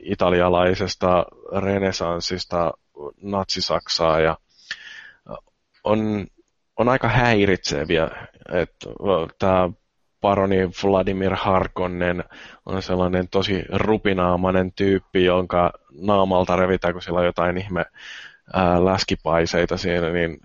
italialaisesta 0.00 1.26
renesanssista 1.62 2.72
natsisaksaa 3.22 4.20
ja 4.20 4.38
on, 5.84 6.26
on 6.76 6.88
aika 6.88 7.08
häiritseviä. 7.08 8.10
Tämä 9.38 9.70
paroni 10.20 10.70
Vladimir 10.84 11.34
Harkonnen 11.34 12.24
on 12.66 12.82
sellainen 12.82 13.28
tosi 13.28 13.64
rupinaamainen 13.72 14.72
tyyppi, 14.72 15.24
jonka 15.24 15.72
naamalta 16.00 16.56
revitään, 16.56 16.94
kun 16.94 17.02
sillä 17.02 17.18
on 17.18 17.26
jotain 17.26 17.58
ihme 17.58 17.84
ää, 18.52 18.84
läskipaiseita 18.84 19.76
siinä, 19.76 20.10
niin 20.10 20.38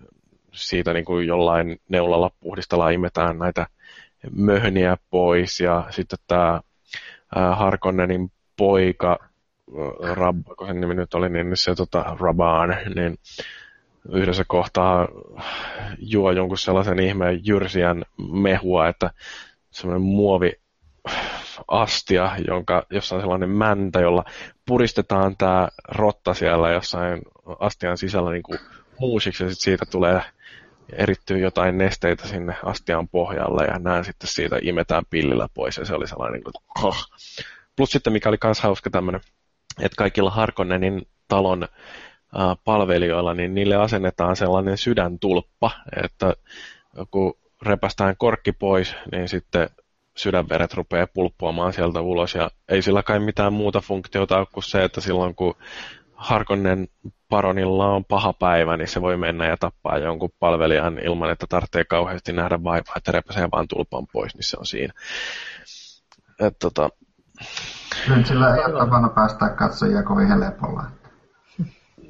siitä 0.54 0.94
niin 0.94 1.06
kuin 1.06 1.28
jollain 1.28 1.80
neulalla 1.90 2.32
puhdistellaan, 2.40 2.94
imetään 2.94 3.40
näitä 3.40 3.68
möhniä 4.32 4.98
pois. 5.10 5.60
Ja 5.60 5.88
sitten 5.90 6.20
tämä 6.28 6.62
Harkonnenin 7.56 8.32
poika, 8.58 9.20
Rab, 10.14 10.38
kun 10.58 10.68
sen 10.68 10.82
nimi 10.82 10.94
nyt 10.94 11.14
oli, 11.14 11.30
niin 11.30 11.58
se 11.58 11.76
tota, 11.76 12.18
Raban, 12.20 12.78
niin 12.96 13.18
yhdessä 14.10 14.44
kohtaa 14.48 15.08
juo 15.98 16.32
jonkun 16.32 16.58
sellaisen 16.58 17.00
ihmeen 17.00 17.40
jyrsiän 17.44 18.04
mehua, 18.32 18.88
että 18.88 19.12
semmoinen 19.72 20.02
muovi 20.02 20.54
astia, 21.68 22.32
jonka, 22.48 22.86
jossa 22.90 23.16
on 23.16 23.22
sellainen 23.22 23.50
mäntä, 23.50 24.00
jolla 24.00 24.24
puristetaan 24.66 25.38
tämä 25.38 25.68
rotta 25.88 26.34
siellä 26.34 26.72
jossain 26.72 27.22
astian 27.60 27.98
sisällä 27.98 28.32
niin 28.32 28.44
kuin 28.44 28.60
muusiksi 29.00 29.44
ja 29.44 29.50
sitten 29.50 29.64
siitä 29.64 29.86
tulee 29.86 30.22
erittyy 30.94 31.40
jotain 31.40 31.78
nesteitä 31.78 32.28
sinne 32.28 32.56
astian 32.64 33.08
pohjalle 33.08 33.66
ja 33.66 33.80
näin 33.80 34.06
sitten 34.06 34.30
siitä 34.30 34.60
imetään 34.62 35.04
pillillä 35.10 35.48
pois 35.54 35.78
ja 35.78 35.86
se 35.86 35.96
oli 35.96 36.08
sellainen 36.08 36.34
niin 36.34 36.54
kuin, 36.54 36.88
oh. 36.88 36.98
Plus 37.76 37.90
sitten 37.90 38.14
mikä 38.14 38.30
oli 38.30 38.38
myös 38.44 38.60
hauska 38.60 38.90
tämmöinen, 38.90 39.22
että 39.80 39.96
kaikilla 39.98 40.30
Harkonnenin 40.30 41.08
talon 41.28 41.68
palvelijoilla, 42.66 43.34
niin 43.34 43.54
niille 43.54 43.76
asennetaan 43.76 44.36
sellainen 44.36 44.78
sydäntulppa, 44.78 45.72
että 46.04 46.36
kun 47.12 47.34
repästään 47.62 48.16
korkki 48.18 48.52
pois, 48.52 48.96
niin 49.12 49.30
sitten 49.30 49.70
sydänveret 50.18 50.74
rupeaa 50.74 51.08
pulppuamaan 51.14 51.74
sieltä 51.74 52.02
ulos 52.02 52.36
ja 52.36 52.52
ei 52.70 52.82
sillä 52.82 53.04
kai 53.04 53.20
mitään 53.20 53.54
muuta 53.54 53.82
funktiota 53.82 54.38
ole 54.38 54.48
kuin 54.54 54.64
se, 54.64 54.84
että 54.84 55.02
silloin 55.02 55.36
kun 55.36 55.56
Harkonnen 56.14 56.88
paronilla 57.30 57.88
on 57.88 58.06
paha 58.06 58.34
päivä, 58.34 58.78
niin 58.78 58.88
se 58.88 59.02
voi 59.02 59.18
mennä 59.18 59.48
ja 59.48 59.58
tappaa 59.58 59.98
jonkun 59.98 60.30
palvelijan 60.40 61.00
ilman, 61.00 61.32
että 61.32 61.46
tarvitsee 61.50 61.84
kauheasti 61.84 62.34
nähdä 62.34 62.64
vaivaa, 62.64 62.94
että 62.98 63.12
repäsee 63.12 63.48
vaan 63.52 63.68
tulpan 63.68 64.08
pois, 64.14 64.36
niin 64.36 64.44
se 64.44 64.58
on 64.60 64.66
siinä. 64.66 64.94
Et, 66.40 66.60
tota... 66.60 66.90
Nyt 68.08 68.26
sillä 68.26 68.56
ei 68.56 68.66
ole 68.66 68.80
tapana 68.80 69.10
päästä 69.10 69.50
katsojia 69.50 70.04
kovin 70.04 70.28
helpolla. 70.28 70.84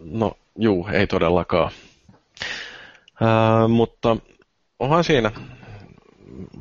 No, 0.03 0.38
juu, 0.58 0.88
ei 0.91 1.08
todellakaan. 1.08 1.72
Ää, 3.22 3.67
mutta 3.67 4.17
onhan 4.82 5.04
siinä 5.04 5.32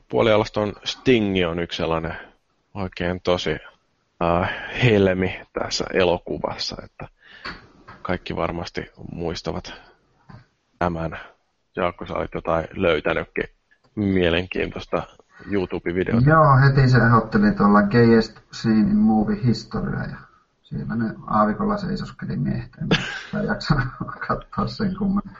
puolialaston 0.08 0.72
Stingi 0.84 1.44
on 1.44 1.58
yksi 1.58 1.76
sellainen 1.76 2.14
oikein 2.74 3.20
tosi 3.20 3.56
äh, 4.22 4.50
helmi 4.82 5.40
tässä 5.52 5.84
elokuvassa, 5.92 6.76
että 6.84 7.08
kaikki 8.02 8.36
varmasti 8.36 8.90
muistavat 9.12 9.74
tämän. 10.78 11.18
Jaakko, 11.76 12.06
sä 12.06 12.14
olit 12.14 12.34
jotain 12.34 12.68
löytänytkin 12.72 13.44
mielenkiintoista 13.94 15.02
YouTube-videota. 15.50 16.30
Joo, 16.30 16.56
heti 16.56 16.88
se 16.88 16.98
ehdotteli 16.98 17.52
tuolla 17.52 17.82
Gayest 17.82 18.38
Scene 18.52 18.90
in 18.90 18.96
Movie 18.96 19.44
Historia 19.44 20.00
ja 20.00 20.16
siellä 20.62 20.94
ne 20.96 21.14
aavikolla 21.26 21.76
seisoskeli 21.76 22.36
miehet. 22.36 22.70
En 22.80 23.46
jaksanut 23.46 23.84
katsoa 24.26 24.66
sen 24.66 24.96
kummemmin. 24.96 25.36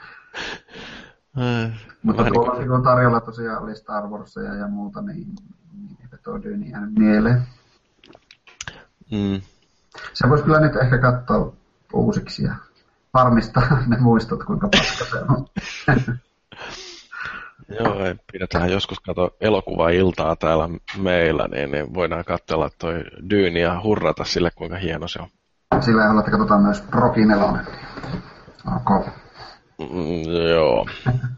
Mutta 2.03 2.23
tuolla 2.23 2.59
niin 2.59 2.69
kun 2.69 2.83
tarjolla 2.83 3.19
tosiaan 3.19 3.63
oli 3.63 3.75
Star 3.75 4.07
Warsia 4.07 4.55
ja 4.55 4.67
muuta, 4.67 5.01
niin, 5.01 5.27
niin 5.73 6.09
tuo 6.23 6.43
Dyni 6.43 6.69
jäänyt 6.71 6.95
mieleen. 6.95 7.41
Mm. 9.11 9.41
Se 10.13 10.29
voisi 10.29 10.43
kyllä 10.43 10.59
nyt 10.59 10.75
ehkä 10.75 10.97
katsoa 10.97 11.53
uusiksi 11.93 12.43
ja 12.43 12.55
varmistaa 13.13 13.83
ne 13.87 13.97
muistot, 13.99 14.43
kuinka 14.43 14.69
paska 14.77 15.05
se 15.05 15.17
on. 15.17 15.45
Joo, 17.79 18.05
ei, 18.05 18.15
pidetään 18.31 18.71
joskus 18.71 18.99
kato 18.99 19.35
elokuva-iltaa 19.41 20.35
täällä 20.35 20.69
meillä, 20.97 21.47
niin, 21.47 21.71
niin 21.71 21.93
voidaan 21.93 22.25
katsella 22.25 22.69
toi 22.79 23.03
Dyyni 23.29 23.61
ja 23.61 23.81
hurrata 23.83 24.23
sille, 24.23 24.51
kuinka 24.55 24.77
hieno 24.77 25.07
se 25.07 25.19
on. 25.21 25.27
Sillä 25.81 26.19
että 26.19 26.31
katsotaan 26.31 26.61
myös 26.61 26.81
Proki 26.81 27.25
4. 27.25 27.65
Okay. 28.75 29.13
Mm, 29.89 30.31
joo. 30.49 30.87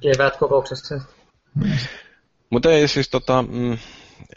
Kevät 0.01 0.37
kokouksessa. 0.37 0.95
Mutta 2.49 2.71
ei 2.71 2.87
siis 2.87 3.09
tota, 3.09 3.41
mm, 3.41 3.77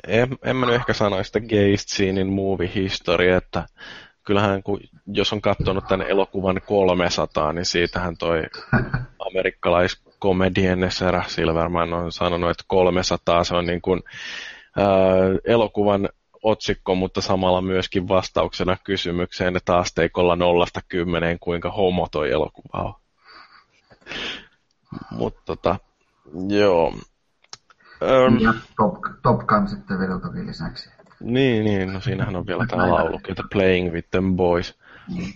en, 0.09 0.39
en 0.45 0.57
mä 0.57 0.67
nyt 0.67 0.75
ehkä 0.75 0.93
sanoisi 0.93 1.27
sitä 1.29 1.41
Geist 1.41 1.89
Scenein 1.89 2.33
movie 2.33 2.71
history, 2.75 3.29
että 3.29 3.67
kyllähän 4.27 4.63
kun, 4.63 4.81
jos 5.07 5.33
on 5.33 5.41
katsonut 5.41 5.87
tämän 5.89 6.07
elokuvan 6.07 6.61
300, 6.67 7.53
niin 7.53 7.65
siitähän 7.65 8.17
toi 8.17 8.43
amerikkalaiskomedien 9.31 10.91
Sarah 10.91 11.29
Silverman 11.29 11.95
on 11.95 12.13
sanonut, 12.13 12.51
että 12.51 12.65
300 12.67 13.45
se 13.45 13.55
on 13.55 13.67
niin 13.67 13.83
kuin, 13.83 14.03
ää, 14.77 14.87
elokuvan 15.45 16.09
otsikko, 16.43 16.95
mutta 16.95 17.21
samalla 17.21 17.61
myöskin 17.61 18.09
vastauksena 18.09 18.77
kysymykseen, 18.85 19.57
että 19.57 19.77
asteikolla 19.77 20.37
nollasta 20.37 20.81
kymmeneen, 20.89 21.39
kuinka 21.39 21.71
homo 21.71 22.09
toi 22.13 22.31
elokuva 22.31 22.83
on. 22.83 23.06
Mutta 25.11 25.41
tota, 25.45 25.79
joo. 26.49 26.89
Um, 26.89 28.39
ja 28.41 28.55
Top, 28.77 28.95
Top 29.23 29.47
Gun 29.47 29.69
sitten 29.69 29.99
vielä 29.99 30.21
toki 30.21 30.47
lisäksi. 30.47 30.91
Niin, 31.21 31.65
niin, 31.65 31.93
no 31.93 32.01
siinähän 32.01 32.37
on 32.37 32.47
vielä 32.47 32.67
tämä 32.67 32.91
laulu, 32.91 33.21
että 33.29 33.43
Playing 33.53 33.93
with 33.93 34.09
them 34.11 34.37
boys. 34.37 34.79
Mm. 35.17 35.33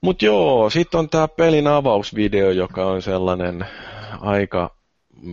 Mut 0.00 0.22
joo, 0.22 0.70
sitten 0.70 0.98
on 0.98 1.08
tämä 1.08 1.28
pelin 1.28 1.66
avausvideo, 1.66 2.50
joka 2.50 2.86
on 2.86 3.02
sellainen 3.02 3.66
aika 4.20 4.76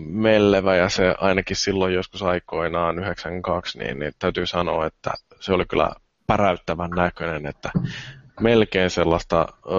mellevä 0.10 0.76
ja 0.76 0.90
se 0.90 1.16
ainakin 1.18 1.56
silloin 1.56 1.94
joskus 1.94 2.24
aikoinaan 2.24 3.00
92, 3.00 3.80
niin, 3.80 4.00
niin 4.00 4.14
täytyy 4.20 4.46
sanoa, 4.46 4.86
että 4.86 5.12
se 5.40 5.54
oli 5.54 5.66
kyllä 5.66 5.92
päräyttävän 6.28 6.90
näköinen, 6.90 7.46
että 7.46 7.72
melkein 8.40 8.90
sellaista 8.90 9.48
ö, 9.66 9.72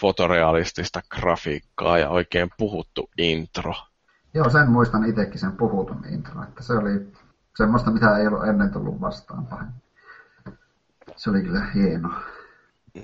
fotorealistista 0.00 1.00
grafiikkaa 1.10 1.98
ja 1.98 2.08
oikein 2.08 2.50
puhuttu 2.58 3.10
intro. 3.18 3.74
Joo, 4.34 4.50
sen 4.50 4.70
muistan 4.70 5.04
itsekin 5.04 5.38
sen 5.38 5.52
puhutun 5.52 6.04
intro, 6.12 6.42
että 6.42 6.62
se 6.62 6.72
oli 6.72 7.06
semmoista, 7.56 7.90
mitä 7.90 8.18
ei 8.18 8.26
ollut 8.26 8.48
ennen 8.48 8.70
tullut 8.70 9.00
vastaan 9.00 9.46
päin. 9.46 9.66
Se 11.16 11.30
oli 11.30 11.42
kyllä 11.42 11.66
hieno. 11.74 12.10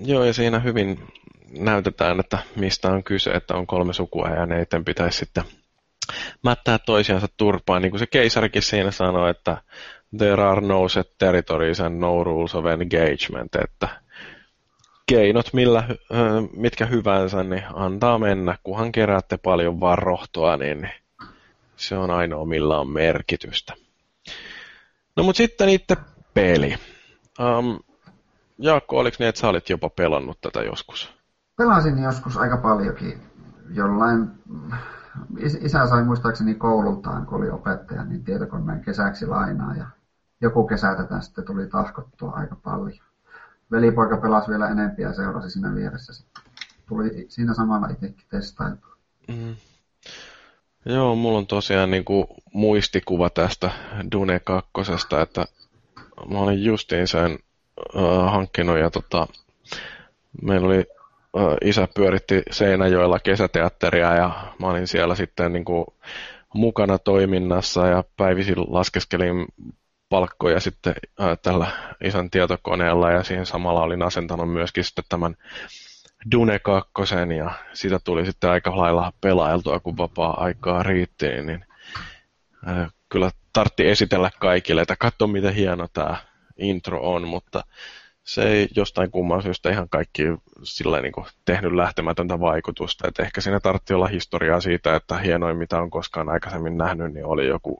Joo, 0.01 0.25
ja 0.25 0.35
siinä 0.35 0.59
hyvin 0.59 1.13
näytetään, 1.59 2.21
että 2.21 2.39
mistä 2.57 2.89
on 2.89 3.05
kyse, 3.05 3.31
että 3.31 3.55
on 3.55 3.67
kolme 3.67 3.93
sukua 3.93 4.29
ja 4.29 4.47
ne 4.47 4.67
pitäisi 4.85 5.19
sitten 5.19 5.45
mättää 6.45 6.79
toisiansa 6.79 7.27
turpaan. 7.37 7.83
Niin 7.83 7.91
kuin 7.91 7.99
se 7.99 8.07
keisarikin 8.07 8.63
siinä 8.63 8.91
sanoi, 8.91 9.31
että 9.31 9.63
there 10.19 10.43
are 10.43 10.61
no 10.61 10.89
set 10.89 11.19
territories 11.19 11.81
and 11.81 12.01
no 12.01 12.25
rules 12.25 12.55
of 12.55 12.67
engagement, 12.67 13.55
että 13.65 13.89
keinot 15.13 15.47
millä, 15.53 15.85
mitkä 16.57 16.87
hyvänsä, 16.87 17.43
niin 17.43 17.63
antaa 17.75 18.19
mennä, 18.19 18.59
kunhan 18.65 18.93
keräätte 18.93 19.37
paljon 19.37 19.81
vaan 19.81 19.99
rohtoa, 19.99 20.57
niin 20.57 20.91
se 21.77 21.97
on 21.97 22.11
ainoa 22.11 22.45
millä 22.45 22.79
on 22.79 22.89
merkitystä. 22.89 23.75
No 25.17 25.23
mutta 25.23 25.37
sitten 25.37 25.69
itse 25.69 25.97
peli. 26.35 26.77
Um, 27.41 27.81
Jaakko, 28.59 28.99
oliko 28.99 29.17
niin, 29.19 29.29
että 29.29 29.41
sä 29.41 29.49
olit 29.49 29.71
jopa 29.71 29.91
pelannut 29.91 30.41
tätä 30.41 30.63
joskus? 30.63 31.13
Pelasin 31.57 32.03
joskus 32.03 32.37
aika 32.37 32.57
paljonkin. 32.57 33.23
Jollain 33.75 34.31
isä 35.61 35.87
sai 35.87 36.05
muistaakseni 36.05 36.55
koulultaan, 36.55 37.27
kun 37.27 37.39
oli 37.39 37.51
opettaja, 37.51 38.05
niin 38.05 38.25
tietokoneen 38.25 38.85
kesäksi 38.85 39.27
lainaa 39.27 39.75
ja 39.75 39.87
joku 40.41 40.67
kesä 40.67 40.95
tätä 40.95 41.21
sitten 41.21 41.45
tuli 41.45 41.67
tahkottua 41.67 42.31
aika 42.31 42.57
paljon. 42.57 43.12
Velipoika 43.73 44.17
pelasi 44.17 44.51
vielä 44.51 44.69
enempiä 44.69 45.09
ja 45.09 45.15
seurasi 45.15 45.51
siinä 45.51 45.75
vieressä. 45.75 46.25
Tuli 46.89 47.27
siinä 47.29 47.55
samalla 47.55 47.89
itsekin 47.89 48.27
testailtu. 48.31 48.87
Mm. 49.29 49.57
Joo, 50.85 51.15
mulla 51.17 51.39
on 51.39 51.47
tosiaan 51.47 51.91
niin 51.91 52.05
kuin 52.05 52.27
muistikuva 52.53 53.31
tästä 53.31 53.71
Dune 54.13 54.41
2, 54.41 54.71
että 55.23 55.45
mä 56.31 56.39
olin 56.39 56.65
justiin 56.65 57.09
sen 57.09 57.39
äh, 57.97 58.33
hankkinut 58.33 58.79
ja 58.79 58.91
tota, 58.91 59.27
meillä 60.43 60.67
oli 60.67 60.85
äh, 61.39 61.57
isä 61.65 61.89
pyöritti 61.95 62.43
Seinäjoella 62.51 63.19
kesäteatteria 63.19 64.15
ja 64.15 64.55
mä 64.59 64.67
olin 64.67 64.87
siellä 64.87 65.15
sitten 65.15 65.53
niin 65.53 65.65
kuin 65.65 65.85
mukana 66.55 66.99
toiminnassa 66.99 67.87
ja 67.87 68.05
päivisin 68.17 68.57
laskeskelin 68.59 69.47
palkkoja 70.13 70.61
sitten 70.61 70.95
tällä 71.43 71.67
isän 72.05 72.31
tietokoneella 72.31 73.11
ja 73.11 73.23
siihen 73.23 73.47
samalla 73.47 73.83
olin 73.83 74.03
asentanut 74.03 74.53
myöskin 74.53 74.85
sitten 74.85 75.05
tämän 75.09 75.35
Dune 76.33 76.59
2 76.59 76.93
ja 77.39 77.51
sitä 77.73 77.99
tuli 78.05 78.27
sitten 78.27 78.51
aika 78.51 78.77
lailla 78.77 79.13
pelailtua, 79.21 79.81
kun 79.81 79.97
vapaa-aikaa 79.97 80.83
riitti, 80.83 81.43
niin 81.43 81.65
kyllä 83.09 83.31
tartti 83.53 83.89
esitellä 83.89 84.31
kaikille, 84.41 84.83
että 84.83 84.97
katso 84.99 85.27
miten 85.27 85.55
hieno 85.55 85.89
tämä 85.93 86.17
intro 86.59 87.13
on, 87.13 87.29
mutta 87.29 87.65
se 88.25 88.43
ei 88.43 88.69
jostain 88.77 89.11
kumman 89.11 89.43
syystä 89.43 89.71
ihan 89.71 89.89
kaikki 89.89 90.23
sillä 90.63 91.01
niin 91.01 91.13
kuin 91.13 91.27
tehnyt 91.45 91.73
lähtemätöntä 91.73 92.41
vaikutusta. 92.41 93.09
Et 93.09 93.19
ehkä 93.19 93.41
siinä 93.41 93.61
tartti 93.61 93.95
olla 93.95 94.07
historiaa 94.07 94.61
siitä, 94.61 94.97
että 94.97 95.19
hienoin 95.19 95.57
mitä 95.57 95.79
on 95.81 95.91
koskaan 95.91 96.29
aikaisemmin 96.29 96.79
nähnyt, 96.79 97.13
niin 97.13 97.27
oli 97.27 97.47
joku 97.47 97.79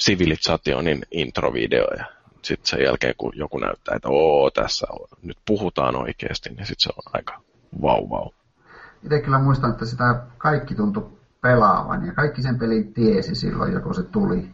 Civilizationin 0.00 1.02
introvideo 1.10 1.86
ja 1.98 2.04
sitten 2.42 2.66
sen 2.66 2.84
jälkeen 2.84 3.14
kun 3.18 3.32
joku 3.34 3.58
näyttää, 3.58 3.96
että 3.96 4.08
oo 4.08 4.50
tässä 4.50 4.86
on, 4.90 5.06
nyt 5.22 5.38
puhutaan 5.46 5.96
oikeasti, 5.96 6.50
niin 6.50 6.66
sitten 6.66 6.80
se 6.80 6.90
on 6.96 7.12
aika 7.12 7.40
vau 7.82 8.10
vau. 8.10 8.30
Itse 9.04 9.20
kyllä 9.20 9.38
muistan, 9.38 9.70
että 9.70 9.86
sitä 9.86 10.22
kaikki 10.38 10.74
tuntui 10.74 11.10
pelaavan 11.40 12.06
ja 12.06 12.12
kaikki 12.12 12.42
sen 12.42 12.58
pelin 12.58 12.94
tiesi 12.94 13.34
silloin, 13.34 13.72
joku 13.72 13.94
se 13.94 14.02
tuli. 14.02 14.48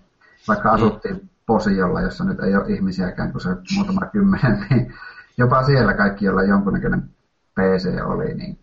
Vaikka 0.48 0.70
asuttiin 0.70 1.14
mm. 1.14 1.28
Posiolla, 1.46 2.00
jossa 2.00 2.24
nyt 2.24 2.40
ei 2.40 2.56
ole 2.56 2.74
ihmisiäkään 2.74 3.32
kuin 3.32 3.42
se 3.42 3.48
muutama 3.74 4.06
kymmenen, 4.06 4.66
niin 4.70 4.94
jopa 5.38 5.62
siellä 5.62 5.94
kaikki, 5.94 6.24
joilla 6.24 6.42
jonkunnäköinen 6.42 7.02
PC 7.54 7.86
oli, 8.04 8.34
niin 8.34 8.58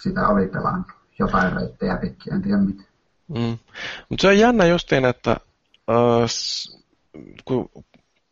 sitä 0.00 0.28
oli 0.28 0.46
pelannut 0.46 0.86
jotain 1.18 1.52
reittejä 1.52 1.96
pitkin, 1.96 2.32
en 2.32 2.42
tiedä 2.42 2.58
mitä. 2.58 2.82
Mm. 3.28 3.58
Mutta 4.08 4.22
se 4.22 4.28
on 4.28 4.38
jännä 4.38 4.66
justiin, 4.66 5.04
että 5.04 5.36
kun, 5.36 5.47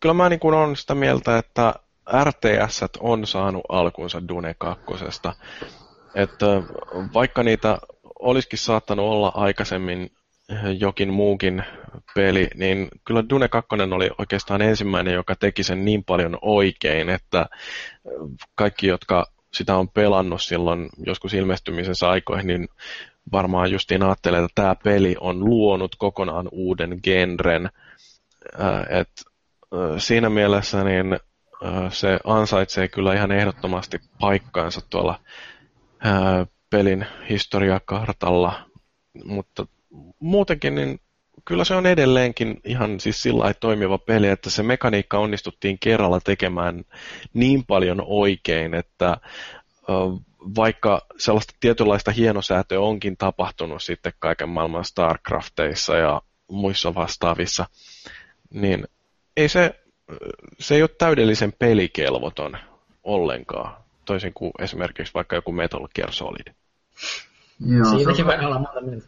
kyllä 0.01 0.15
mä 0.15 0.29
niin 0.29 0.41
olen 0.43 0.77
sitä 0.77 0.95
mieltä, 0.95 1.39
että 1.39 1.75
RTS 2.25 2.81
on 3.01 3.27
saanut 3.27 3.63
alkunsa 3.69 4.29
Dune 4.29 4.55
2. 4.59 4.85
Että 6.15 6.47
vaikka 7.15 7.43
niitä 7.43 7.79
olisikin 8.19 8.59
saattanut 8.59 9.07
olla 9.07 9.33
aikaisemmin 9.35 10.11
jokin 10.79 11.13
muukin 11.13 11.65
peli, 12.15 12.49
niin 12.55 12.89
kyllä 13.05 13.25
Dune 13.31 13.49
2 13.49 13.69
oli 13.95 14.11
oikeastaan 14.19 14.63
ensimmäinen, 14.63 15.15
joka 15.15 15.35
teki 15.35 15.63
sen 15.63 15.85
niin 15.85 16.05
paljon 16.05 16.39
oikein, 16.43 17.09
että 17.11 17.47
kaikki, 18.55 18.87
jotka 18.87 19.27
sitä 19.53 19.77
on 19.77 19.89
pelannut 19.89 20.43
silloin 20.43 20.89
joskus 21.07 21.35
ilmestymisessä 21.35 22.09
aikoihin, 22.09 22.47
niin 22.47 22.69
varmaan 23.33 23.71
justiin 23.71 24.03
ajattelee, 24.03 24.45
että 24.45 24.63
tämä 24.63 24.75
peli 24.75 25.17
on 25.21 25.45
luonut 25.45 25.97
kokonaan 25.99 26.49
uuden 26.53 27.01
genren. 27.03 27.71
Et, 28.91 29.11
siinä 29.99 30.31
mielessä 30.31 30.85
niin 30.85 31.19
se 31.91 32.19
ansaitsee 32.25 32.89
kyllä 32.89 33.15
ihan 33.15 33.33
ehdottomasti 33.33 34.01
paikkaansa 34.21 34.81
tuolla 34.91 35.21
pelin 36.71 37.07
historiakartalla, 37.31 38.53
mutta 39.25 39.67
muutenkin 40.21 40.75
niin 40.75 41.01
kyllä 41.45 41.65
se 41.65 41.75
on 41.75 41.87
edelleenkin 41.87 42.61
ihan 42.65 43.01
siis 43.01 43.23
sillä 43.23 43.55
toimiva 43.55 43.99
peli, 43.99 44.29
että 44.29 44.51
se 44.51 44.63
mekaniikka 44.63 45.19
onnistuttiin 45.19 45.79
kerralla 45.79 46.21
tekemään 46.21 46.85
niin 47.35 47.67
paljon 47.67 48.03
oikein, 48.07 48.75
että 48.75 49.17
vaikka 50.55 51.07
sellaista 51.19 51.55
tietynlaista 51.61 52.11
hienosäätöä 52.11 52.81
onkin 52.81 53.17
tapahtunut 53.17 53.83
sitten 53.83 54.13
kaiken 54.19 54.49
maailman 54.49 54.85
StarCrafteissa 54.85 55.97
ja 55.97 56.23
muissa 56.51 56.95
vastaavissa, 56.95 57.67
niin 58.51 58.89
ei 59.37 59.49
se, 59.49 59.81
se 60.59 60.75
ei 60.75 60.83
ole 60.83 60.91
täydellisen 60.99 61.53
pelikelvoton 61.59 62.59
ollenkaan, 63.05 63.77
toisin 64.05 64.33
kuin 64.35 64.53
esimerkiksi 64.59 65.15
vaikka 65.15 65.37
joku 65.37 65.53
Metal 65.53 65.89
Gear 65.95 66.13
Solid. 66.13 66.55
Joo, 67.67 67.91
Siitäkin 67.91 68.27
voi 68.27 68.45
olla 68.45 68.59
monta 68.59 68.81
mieltä. 68.81 69.07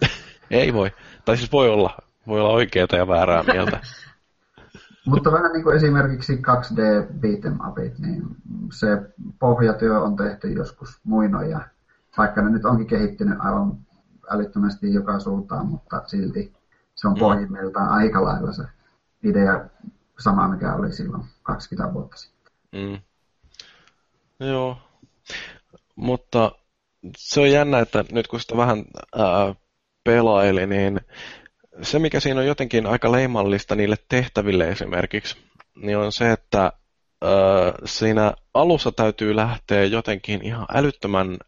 ei 0.50 0.74
voi. 0.74 0.90
Tai 1.24 1.36
siis 1.36 1.52
voi 1.52 1.68
olla, 1.68 1.96
voi 2.26 2.40
olla 2.40 2.52
oikeaa 2.52 2.88
ja 2.92 3.08
väärää 3.08 3.42
mieltä. 3.42 3.80
Mutta 5.06 5.32
vähän 5.32 5.52
niin 5.52 5.62
kuin 5.62 5.76
esimerkiksi 5.76 6.36
2D 6.36 7.06
beat'em 7.12 7.68
upit, 7.68 7.98
niin 7.98 8.22
se 8.72 8.86
pohjatyö 9.38 10.00
on 10.00 10.16
tehty 10.16 10.52
joskus 10.52 11.00
muinoja, 11.04 11.60
vaikka 12.18 12.42
ne 12.42 12.50
nyt 12.50 12.64
onkin 12.64 12.86
kehittynyt 12.86 13.38
aivan 13.40 13.78
älyttömästi 14.30 14.94
joka 14.94 15.18
suuntaan, 15.18 15.66
mutta 15.66 16.02
silti 16.06 16.52
se 16.94 17.08
on 17.08 17.14
mm. 17.14 17.20
pohjimmiltaan 17.20 17.88
aika 17.88 18.24
lailla 18.24 18.52
se 18.52 18.62
idea 19.22 19.64
sama, 20.18 20.48
mikä 20.48 20.74
oli 20.74 20.92
silloin 20.92 21.24
20 21.42 21.94
vuotta 21.94 22.16
sitten. 22.16 22.52
Mm. 22.72 22.98
Joo, 24.46 24.78
mutta 25.96 26.52
se 27.16 27.40
on 27.40 27.50
jännä, 27.50 27.78
että 27.78 28.04
nyt 28.12 28.26
kun 28.26 28.40
sitä 28.40 28.56
vähän 28.56 28.84
ää, 29.16 29.54
pelaili, 30.04 30.66
niin 30.66 31.00
se, 31.82 31.98
mikä 31.98 32.20
siinä 32.20 32.40
on 32.40 32.46
jotenkin 32.46 32.86
aika 32.86 33.12
leimallista 33.12 33.74
niille 33.74 33.96
tehtäville 34.08 34.68
esimerkiksi, 34.68 35.36
niin 35.76 35.98
on 35.98 36.12
se, 36.12 36.32
että 36.32 36.72
siinä 37.84 38.34
alussa 38.54 38.92
täytyy 38.92 39.36
lähteä 39.36 39.84
jotenkin 39.84 40.44
ihan 40.44 40.66
älyttömän 40.74 41.38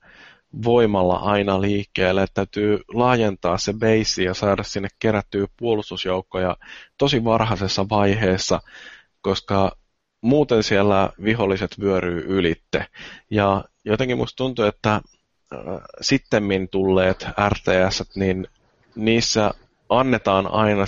voimalla 0.65 1.17
aina 1.17 1.61
liikkeelle, 1.61 2.23
että 2.23 2.35
täytyy 2.35 2.81
laajentaa 2.95 3.59
se 3.59 3.73
base 3.73 4.23
ja 4.23 4.35
saada 4.35 4.63
sinne 4.63 4.89
kerättyä 4.99 5.47
puolustusjoukkoja 5.57 6.57
tosi 6.99 7.25
varhaisessa 7.25 7.89
vaiheessa, 7.89 8.61
koska 9.21 9.77
muuten 10.21 10.63
siellä 10.63 11.11
viholliset 11.25 11.81
vyöryy 11.81 12.25
ylitte. 12.27 12.87
Ja 13.31 13.65
jotenkin 13.85 14.19
musta 14.19 14.37
tuntuu, 14.37 14.65
että 14.65 14.95
äh, 14.95 15.03
sittemmin 16.01 16.69
tulleet 16.69 17.27
RTS, 17.49 18.17
niin 18.17 18.47
niissä 18.95 19.51
annetaan 19.89 20.47
aina 20.53 20.85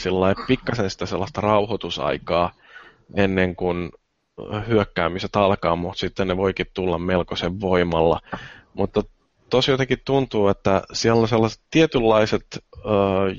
pikkasen 0.46 0.90
sitä 0.90 1.06
sellaista 1.06 1.40
rauhoitusaikaa 1.40 2.52
ennen 3.14 3.56
kuin 3.56 3.90
hyökkäämiset 4.68 5.36
alkaa, 5.36 5.76
mutta 5.76 5.98
sitten 6.00 6.28
ne 6.28 6.36
voikin 6.36 6.66
tulla 6.74 6.98
melkoisen 6.98 7.60
voimalla. 7.60 8.20
Mutta 8.74 9.02
tosi 9.50 9.70
jotenkin 9.70 9.98
tuntuu, 10.04 10.48
että 10.48 10.82
siellä 10.92 11.20
on 11.20 11.28
sellaiset 11.28 11.62
tietynlaiset 11.70 12.46
ö, 12.54 12.60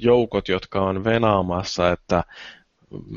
joukot, 0.02 0.48
jotka 0.48 0.82
on 0.82 1.04
venaamassa, 1.04 1.92
että 1.92 2.24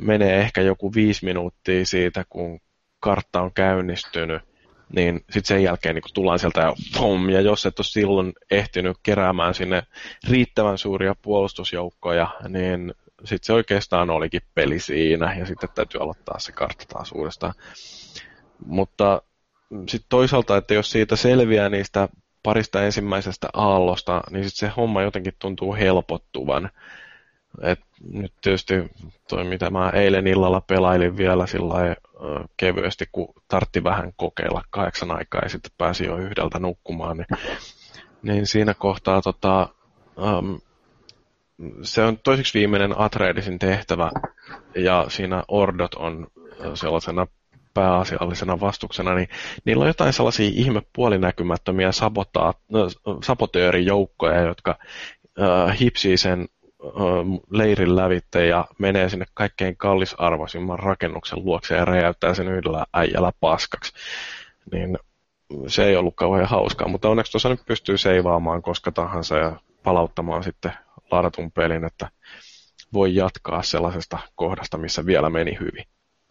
menee 0.02 0.40
ehkä 0.40 0.61
joku 0.61 0.94
viisi 0.94 1.24
minuuttia 1.24 1.87
siitä, 1.87 2.24
kun 2.28 2.61
kartta 3.00 3.40
on 3.40 3.50
käynnistynyt, 3.54 4.42
niin 4.94 5.16
sitten 5.16 5.44
sen 5.44 5.62
jälkeen 5.62 5.94
niin 5.94 6.02
tullaan 6.14 6.38
sieltä 6.38 6.61
ja 6.61 6.74
pom, 6.98 7.28
ja 7.28 7.40
jos 7.40 7.66
et 7.66 7.78
ole 7.78 7.85
silloin 7.85 8.33
ehtinyt 8.50 8.96
keräämään 9.02 9.54
sinne 9.54 9.83
riittävän 10.30 10.78
suuria 10.78 11.14
puolustusjoukkoja, 11.22 12.28
niin 12.48 12.94
sitten 13.24 13.46
se 13.46 13.52
oikeastaan 13.52 14.11
olikin 14.11 14.42
peli 14.54 14.80
siinä, 14.80 15.37
ja 15.38 15.46
sitten 15.46 15.68
täytyy 15.74 16.00
aloittaa 16.00 16.38
se 16.38 16.52
kartta 16.52 16.85
taas 16.88 17.12
uudestaan. 17.12 17.54
Mutta 18.66 19.22
sitten 19.88 20.09
toisaalta, 20.09 20.57
että 20.57 20.74
jos 20.74 20.90
siitä 20.90 21.16
selviää 21.16 21.68
niistä 21.68 22.09
parista 22.42 22.83
ensimmäisestä 22.85 23.48
aallosta, 23.52 24.20
niin 24.30 24.44
sitten 24.44 24.68
se 24.68 24.74
homma 24.76 25.02
jotenkin 25.02 25.33
tuntuu 25.38 25.74
helpottuvan. 25.74 26.70
Et 27.62 27.80
nyt 28.12 28.32
tietysti 28.42 28.74
toi, 29.28 29.44
mitä 29.44 29.70
mä 29.70 29.90
eilen 29.90 30.26
illalla 30.26 30.60
pelailin 30.60 31.16
vielä 31.16 31.46
sillä 31.46 31.96
kevyesti, 32.56 33.04
kun 33.12 33.34
tartti 33.48 33.84
vähän 33.84 34.12
kokeilla 34.16 34.62
kahdeksan 34.70 35.10
aikaa 35.10 35.40
ja 35.42 35.48
sitten 35.48 35.72
pääsi 35.78 36.04
jo 36.04 36.16
yhdeltä 36.16 36.58
nukkumaan, 36.58 37.16
niin, 37.16 37.26
niin 38.22 38.46
siinä 38.46 38.74
kohtaa 38.74 39.22
tota, 39.22 39.68
um, 40.16 40.60
se 41.82 42.02
on 42.02 42.18
toiseksi 42.18 42.58
viimeinen 42.58 43.00
Atreidisin 43.00 43.58
tehtävä 43.58 44.10
ja 44.74 45.04
siinä 45.08 45.44
Ordot 45.48 45.94
on 45.94 46.26
sellaisena 46.74 47.26
pääasiallisena 47.74 48.60
vastuksena, 48.60 49.14
niin 49.14 49.28
niillä 49.64 49.82
on 49.82 49.88
jotain 49.88 50.12
sellaisia 50.12 50.50
ihme 50.54 50.82
puolinäkymättömiä 50.92 51.92
sabotaa, 51.92 52.54
sabotöörijoukkoja, 53.22 54.40
jotka 54.40 54.78
äh, 55.40 55.80
hipsii 55.80 56.16
sen 56.16 56.48
leirin 57.50 57.96
lävitte 57.96 58.46
ja 58.46 58.64
menee 58.78 59.08
sinne 59.08 59.24
kaikkein 59.34 59.76
kallisarvoisimman 59.76 60.78
rakennuksen 60.78 61.44
luokse 61.44 61.76
ja 61.76 61.84
räjäyttää 61.84 62.34
sen 62.34 62.48
yhdellä 62.48 62.84
äijällä 62.92 63.32
paskaksi. 63.40 63.92
Niin 64.72 64.98
se 65.66 65.84
ei 65.84 65.96
ollut 65.96 66.16
kauhean 66.16 66.48
hauskaa, 66.48 66.88
mutta 66.88 67.08
onneksi 67.08 67.32
tuossa 67.32 67.48
nyt 67.48 67.66
pystyy 67.66 67.98
seivaamaan 67.98 68.62
koska 68.62 68.92
tahansa 68.92 69.36
ja 69.36 69.56
palauttamaan 69.82 70.42
sitten 70.42 70.72
ladatun 71.10 71.52
pelin, 71.52 71.84
että 71.84 72.08
voi 72.92 73.14
jatkaa 73.14 73.62
sellaisesta 73.62 74.18
kohdasta, 74.34 74.78
missä 74.78 75.06
vielä 75.06 75.30
meni 75.30 75.56
hyvin. 75.60 75.84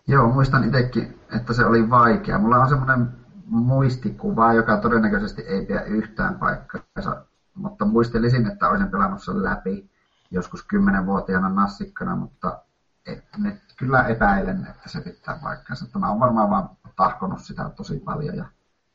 Joo, 0.07 0.27
muistan 0.27 0.63
itsekin, 0.63 1.19
että 1.37 1.53
se 1.53 1.65
oli 1.65 1.89
vaikea. 1.89 2.39
Mulla 2.39 2.57
on 2.57 2.69
semmoinen 2.69 3.07
muistikuva, 3.45 4.53
joka 4.53 4.77
todennäköisesti 4.77 5.41
ei 5.41 5.65
pidä 5.65 5.81
yhtään 5.81 6.35
paikkaansa, 6.39 7.25
mutta 7.55 7.85
muistelisin, 7.85 8.51
että 8.51 8.69
olisin 8.69 8.91
pelannut 8.91 9.23
sen 9.23 9.43
läpi 9.43 9.92
joskus 10.34 10.63
kymmenenvuotiaana 10.63 11.50
nassikkana, 11.50 12.15
mutta 12.15 12.62
et, 13.06 13.24
nyt 13.38 13.60
kyllä 13.78 14.08
epäilen, 14.08 14.67
että 14.69 14.89
se 14.89 15.02
pitää 15.02 15.39
paikkansa. 15.43 16.00
Mä 16.00 16.10
oon 16.10 16.19
varmaan 16.19 16.50
vaan 16.50 16.69
tahkonut 16.96 17.39
sitä 17.41 17.69
tosi 17.69 18.00
paljon 18.00 18.38
ja 18.38 18.46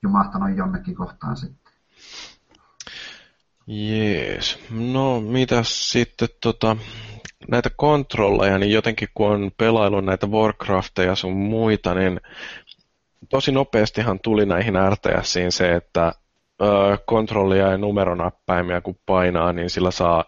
jumahtanut 0.03 0.57
jonnekin 0.57 0.95
kohtaan 0.95 1.37
sitten. 1.37 1.73
Jees. 3.67 4.59
No, 4.71 5.21
mitä 5.21 5.61
sitten 5.63 6.29
tota, 6.43 6.77
näitä 7.49 7.71
kontrolleja, 7.77 8.59
niin 8.59 8.73
jotenkin 8.73 9.09
kun 9.15 9.31
on 9.31 9.51
pelailu 9.57 10.01
näitä 10.01 10.27
Warcrafteja 10.27 11.15
sun 11.15 11.37
muita, 11.37 11.95
niin 11.95 12.21
tosi 13.29 13.53
nopeastihan 13.53 14.21
tuli 14.21 14.47
näihin 14.47 14.75
RTSiin 14.91 15.53
se, 15.53 15.75
että 15.75 16.13
ö, 16.63 16.99
kontrollia 17.07 17.71
ja 17.71 17.79
numeronäppäimiä 17.79 18.81
kun 18.81 18.99
painaa, 19.07 19.53
niin 19.53 19.71
sillä 19.71 19.91
saa 19.91 20.25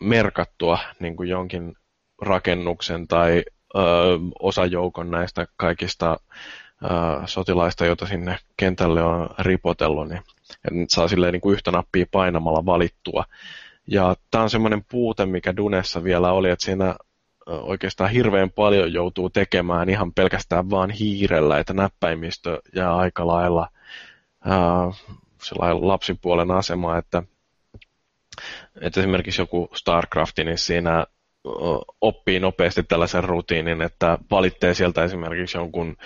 merkattua 0.00 0.78
niin 1.00 1.16
kuin 1.16 1.28
jonkin 1.28 1.74
rakennuksen 2.22 3.08
tai 3.08 3.44
ö, 3.74 3.78
osajoukon 4.38 5.10
näistä 5.10 5.46
kaikista 5.56 6.20
ö, 6.84 6.88
sotilaista, 7.26 7.86
joita 7.86 8.06
sinne 8.06 8.38
kentälle 8.56 9.02
on 9.02 9.28
ripotellut, 9.38 10.08
niin 10.08 10.22
saa 10.88 11.08
silleen 11.08 11.32
niin 11.32 11.40
kuin 11.40 11.52
yhtä 11.52 11.70
nappia 11.70 12.06
painamalla 12.10 12.66
valittua. 12.66 13.24
Ja 13.86 14.16
tämä 14.30 14.44
on 14.44 14.50
semmoinen 14.50 14.84
puute, 14.90 15.26
mikä 15.26 15.56
Dunessa 15.56 16.04
vielä 16.04 16.32
oli, 16.32 16.50
että 16.50 16.64
siinä 16.64 16.94
oikeastaan 17.48 18.10
hirveän 18.10 18.50
paljon 18.50 18.92
joutuu 18.92 19.30
tekemään 19.30 19.88
ihan 19.88 20.12
pelkästään 20.12 20.70
vaan 20.70 20.90
hiirellä, 20.90 21.58
että 21.58 21.72
näppäimistö 21.72 22.62
jää 22.74 22.96
aika 22.96 23.26
lailla 23.26 23.68
äh, 24.46 25.00
lapsipuolen 25.80 26.50
asema, 26.50 26.98
että 26.98 27.22
että 28.80 29.00
esimerkiksi 29.00 29.42
joku 29.42 29.68
StarCraft, 29.74 30.38
niin 30.38 30.58
siinä 30.58 31.06
oppii 32.00 32.40
nopeasti 32.40 32.82
tällaisen 32.82 33.24
rutiinin, 33.24 33.82
että 33.82 34.18
valitsee 34.30 34.74
sieltä 34.74 35.04
esimerkiksi 35.04 35.58
jonkun 35.58 35.96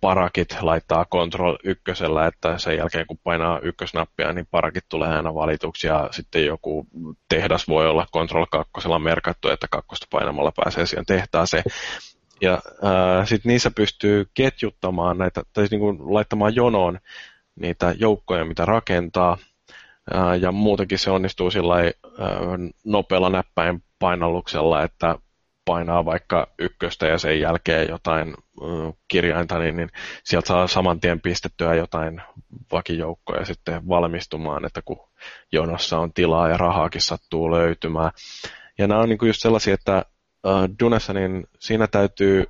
parakit, 0.00 0.56
laittaa 0.60 1.04
Control 1.04 1.56
ykkösellä, 1.64 2.26
että 2.26 2.58
sen 2.58 2.76
jälkeen 2.76 3.06
kun 3.06 3.18
painaa 3.24 3.58
ykkösnappia, 3.62 4.32
niin 4.32 4.46
parakit 4.50 4.84
tulee 4.88 5.08
aina 5.08 5.34
valituksi 5.34 5.86
ja 5.86 6.08
sitten 6.10 6.46
joku 6.46 6.86
tehdas 7.28 7.68
voi 7.68 7.88
olla 7.88 8.06
Control 8.12 8.46
kakkosella 8.50 8.98
merkattu, 8.98 9.48
että 9.48 9.66
kakkosta 9.70 10.06
painamalla 10.10 10.52
pääsee 10.64 10.86
siihen 10.86 11.06
tehtaaseen. 11.06 11.64
Ja 12.40 12.62
sitten 13.24 13.50
niissä 13.50 13.70
pystyy 13.76 14.26
ketjuttamaan 14.34 15.18
näitä, 15.18 15.42
tai 15.52 15.62
siis 15.62 15.70
niin 15.70 15.80
kuin 15.80 15.98
laittamaan 16.14 16.54
jonoon 16.54 16.98
niitä 17.60 17.94
joukkoja, 17.98 18.44
mitä 18.44 18.64
rakentaa, 18.64 19.38
ja 20.40 20.52
muutenkin 20.52 20.98
se 20.98 21.10
onnistuu 21.10 21.50
sillä 21.50 21.74
nopealla 22.84 23.30
näppäin 23.30 23.82
painalluksella, 23.98 24.82
että 24.82 25.18
painaa 25.64 26.04
vaikka 26.04 26.46
ykköstä 26.58 27.06
ja 27.06 27.18
sen 27.18 27.40
jälkeen 27.40 27.88
jotain 27.88 28.34
kirjainta, 29.08 29.58
niin, 29.58 29.76
niin 29.76 29.90
sieltä 30.24 30.46
saa 30.46 30.66
saman 30.66 31.00
tien 31.00 31.20
pistettyä 31.20 31.74
jotain 31.74 32.22
vakijoukkoja 32.72 33.44
sitten 33.44 33.88
valmistumaan, 33.88 34.64
että 34.64 34.82
kun 34.84 35.08
jonossa 35.52 35.98
on 35.98 36.12
tilaa 36.12 36.48
ja 36.48 36.56
rahaakin 36.56 37.00
sattuu 37.00 37.50
löytymään. 37.50 38.10
Ja 38.78 38.86
nämä 38.86 39.00
on 39.00 39.08
niin 39.08 39.18
kuin 39.18 39.26
just 39.26 39.42
sellaisia, 39.42 39.74
että 39.74 40.04
Dunessa 40.82 41.12
niin 41.12 41.46
siinä 41.58 41.86
täytyy, 41.86 42.44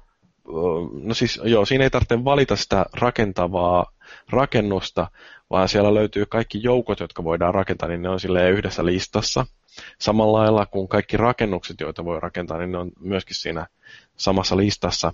no 1.03 1.15
siis 1.15 1.41
joo, 1.45 1.65
siinä 1.65 1.85
ei 1.85 1.91
tarvitse 1.91 2.25
valita 2.25 2.57
sitä 2.57 2.87
rakentavaa 2.93 3.93
rakennusta, 4.31 5.11
vaan 5.51 5.69
siellä 5.69 5.95
löytyy 5.95 6.27
kaikki 6.27 6.63
joukot, 6.63 7.01
jotka 7.01 7.25
voidaan 7.25 7.55
rakentaa, 7.55 7.89
niin 7.89 8.03
ne 8.03 8.09
on 8.09 8.21
silleen 8.21 8.53
yhdessä 8.53 8.85
listassa. 8.85 9.47
Samalla 9.99 10.39
lailla 10.39 10.67
kuin 10.67 10.89
kaikki 10.89 11.17
rakennukset, 11.17 11.81
joita 11.81 12.05
voi 12.05 12.21
rakentaa, 12.21 12.59
niin 12.59 12.73
ne 12.73 12.79
on 12.79 12.91
myöskin 13.01 13.37
siinä 13.37 13.67
samassa 14.17 14.57
listassa. 14.57 15.13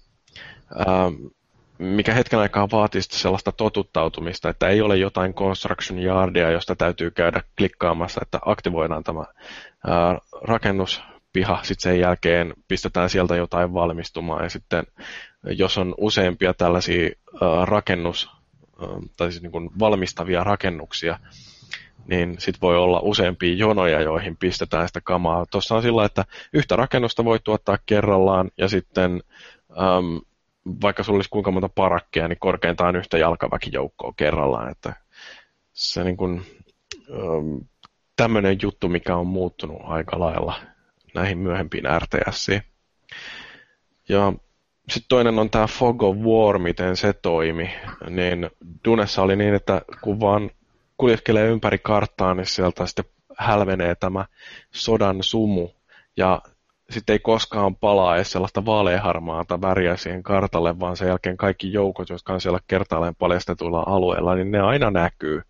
mikä 1.78 2.14
hetken 2.14 2.38
aikaa 2.38 2.68
vaatii 2.72 3.02
sellaista 3.02 3.52
totuttautumista, 3.52 4.48
että 4.48 4.68
ei 4.68 4.80
ole 4.80 4.96
jotain 4.96 5.34
construction 5.34 5.98
yardia, 5.98 6.50
josta 6.50 6.76
täytyy 6.76 7.10
käydä 7.10 7.42
klikkaamassa, 7.58 8.20
että 8.22 8.38
aktivoidaan 8.46 9.04
tämä 9.04 9.24
rakennuspiha, 10.42 11.58
sitten 11.62 11.92
sen 11.92 12.00
jälkeen 12.00 12.54
pistetään 12.68 13.10
sieltä 13.10 13.36
jotain 13.36 13.74
valmistumaan 13.74 14.42
ja 14.42 14.50
sitten 14.50 14.84
jos 15.42 15.78
on 15.78 15.94
useampia 15.98 16.54
tällaisia 16.54 17.10
rakennus 17.64 18.30
tai 19.16 19.32
siis 19.32 19.42
niin 19.42 19.52
kuin 19.52 19.70
valmistavia 19.78 20.44
rakennuksia, 20.44 21.18
niin 22.06 22.34
sit 22.38 22.62
voi 22.62 22.76
olla 22.76 23.00
useampia 23.02 23.54
jonoja, 23.54 24.00
joihin 24.00 24.36
pistetään 24.36 24.88
sitä 24.88 25.00
kamaa. 25.00 25.46
Tuossa 25.46 25.74
on 25.74 25.82
sillä, 25.82 26.04
että 26.04 26.24
yhtä 26.52 26.76
rakennusta 26.76 27.24
voi 27.24 27.40
tuottaa 27.44 27.78
kerrallaan, 27.86 28.50
ja 28.58 28.68
sitten 28.68 29.22
äm, 29.70 30.20
vaikka 30.82 31.02
sulla 31.02 31.16
olisi 31.16 31.30
kuinka 31.30 31.50
monta 31.50 31.68
parakkeja, 31.68 32.28
niin 32.28 32.38
korkeintaan 32.40 32.96
yhtä 32.96 33.18
jalkaväkijoukkoa 33.18 34.12
kerrallaan. 34.16 34.70
Että 34.70 34.92
se 35.72 36.04
niin 36.04 36.16
kuin, 36.16 36.42
äm, 37.10 37.60
tämmöinen 38.16 38.58
juttu, 38.62 38.88
mikä 38.88 39.16
on 39.16 39.26
muuttunut 39.26 39.80
aika 39.84 40.20
lailla 40.20 40.54
näihin 41.14 41.38
myöhempiin 41.38 41.84
RTSiin. 41.98 42.62
Ja 44.08 44.32
sitten 44.88 45.08
toinen 45.08 45.38
on 45.38 45.50
tämä 45.50 45.66
Fog 45.66 46.02
of 46.02 46.16
War, 46.16 46.58
miten 46.58 46.96
se 46.96 47.12
toimi. 47.12 47.70
Niin 48.10 48.50
Dunessa 48.84 49.22
oli 49.22 49.36
niin, 49.36 49.54
että 49.54 49.82
kun 50.00 50.20
vaan 50.20 50.50
kuljeskelee 50.96 51.46
ympäri 51.46 51.78
karttaa, 51.78 52.34
niin 52.34 52.46
sieltä 52.46 52.86
sitten 52.86 53.04
hälvenee 53.38 53.94
tämä 53.94 54.24
sodan 54.70 55.22
sumu. 55.22 55.68
Ja 56.16 56.42
sitten 56.90 57.14
ei 57.14 57.18
koskaan 57.18 57.76
palaa 57.76 58.16
edes 58.16 58.32
sellaista 58.32 58.64
vaaleaharmaata 58.64 59.60
väriä 59.60 59.96
siihen 59.96 60.22
kartalle, 60.22 60.80
vaan 60.80 60.96
sen 60.96 61.08
jälkeen 61.08 61.36
kaikki 61.36 61.72
joukot, 61.72 62.08
jotka 62.08 62.32
on 62.32 62.40
siellä 62.40 62.60
kertaalleen 62.66 63.14
paljastetuilla 63.14 63.84
alueilla, 63.86 64.34
niin 64.34 64.50
ne 64.50 64.60
aina 64.60 64.90
näkyy. 64.90 65.42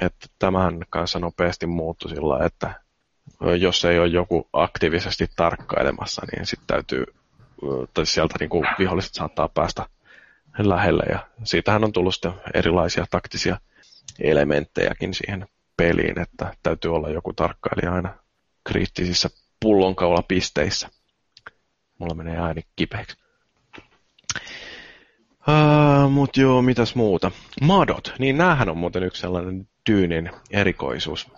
Että 0.00 0.26
tämähän 0.38 0.80
kanssa 0.90 1.18
nopeasti 1.18 1.66
muuttui 1.66 2.10
sillä, 2.10 2.46
että 2.46 2.74
jos 3.60 3.84
ei 3.84 3.98
ole 3.98 4.06
joku 4.06 4.48
aktiivisesti 4.52 5.26
tarkkailemassa, 5.36 6.22
niin 6.32 6.46
sitten 6.46 6.66
täytyy 6.66 7.04
tai 7.94 8.06
sieltä 8.06 8.34
niin 8.40 8.50
kuin 8.50 8.66
viholliset 8.78 9.14
saattaa 9.14 9.48
päästä 9.48 9.86
lähelle 10.58 11.02
ja 11.08 11.26
siitähän 11.44 11.84
on 11.84 11.92
tullut 11.92 12.14
sitten 12.14 12.32
erilaisia 12.54 13.04
taktisia 13.10 13.56
elementtejäkin 14.20 15.14
siihen 15.14 15.46
peliin, 15.76 16.18
että 16.18 16.54
täytyy 16.62 16.94
olla 16.94 17.08
joku 17.08 17.32
tarkkailija 17.32 17.94
aina 17.94 18.14
kriittisissä 18.64 19.30
pullonkaulapisteissä. 19.60 20.88
Mulla 21.98 22.14
menee 22.14 22.36
ääni 22.36 22.62
kipeäksi. 22.76 23.16
Uh, 25.48 26.10
mut 26.10 26.36
joo, 26.36 26.62
mitäs 26.62 26.94
muuta? 26.94 27.30
Madot, 27.62 28.14
niin 28.18 28.38
näähän 28.38 28.68
on 28.68 28.76
muuten 28.76 29.02
yksi 29.02 29.20
sellainen 29.20 29.68
tyynin 29.84 30.30
erikoisuus. 30.50 31.30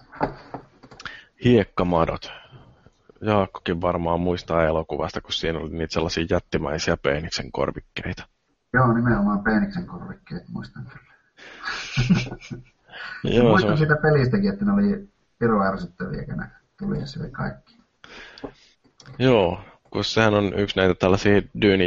Hiekkamadot. 1.45 2.33
Jaakkokin 3.21 3.81
varmaan 3.81 4.21
muistaa 4.21 4.65
elokuvasta, 4.65 5.21
kun 5.21 5.33
siinä 5.33 5.59
oli 5.59 5.71
niitä 5.71 5.93
sellaisia 5.93 6.27
jättimäisiä 6.31 6.97
peeniksen 6.97 7.53
korvikkeita. 7.53 8.27
Joo, 8.73 8.93
nimenomaan 8.93 9.45
peeniksen 9.45 9.87
korvikkeet 9.87 10.49
muistan 10.49 10.87
kyllä. 10.87 11.15
Joo, 13.37 13.49
muistan 13.49 13.73
on... 13.73 13.79
siitä 13.79 13.97
pelistäkin, 14.03 14.53
että 14.53 14.65
ne 14.65 14.73
oli 14.73 15.09
piru 15.39 15.63
ärsyttäviä, 15.63 16.25
kun 16.25 16.37
ne 16.37 16.47
tuli 16.79 16.99
ja 16.99 17.07
syö 17.07 17.31
kaikki. 17.31 17.77
Joo, 19.19 19.61
kun 19.91 20.05
sehän 20.05 20.35
on 20.35 20.59
yksi 20.59 20.77
näitä 20.77 20.95
tällaisia 20.95 21.43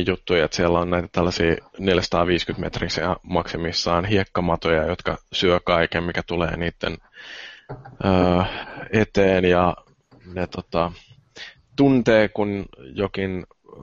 juttuja, 0.08 0.46
että 0.46 0.58
siellä 0.58 0.80
on 0.80 0.90
näitä 0.90 1.08
tällaisia 1.12 1.56
450 1.80 2.66
metrisiä 2.66 3.16
maksimissaan 3.24 4.06
hiekkamatoja, 4.06 4.88
jotka 4.88 5.18
syö 5.34 5.60
kaiken, 5.66 6.04
mikä 6.04 6.24
tulee 6.28 6.58
niiden 6.58 6.98
öö, 8.06 8.44
eteen 8.92 9.46
ja 9.46 9.76
ne 10.34 10.48
tota, 10.48 10.92
tuntee, 11.78 12.30
kun 12.30 12.66
jokin 12.94 13.46
ö, 13.68 13.80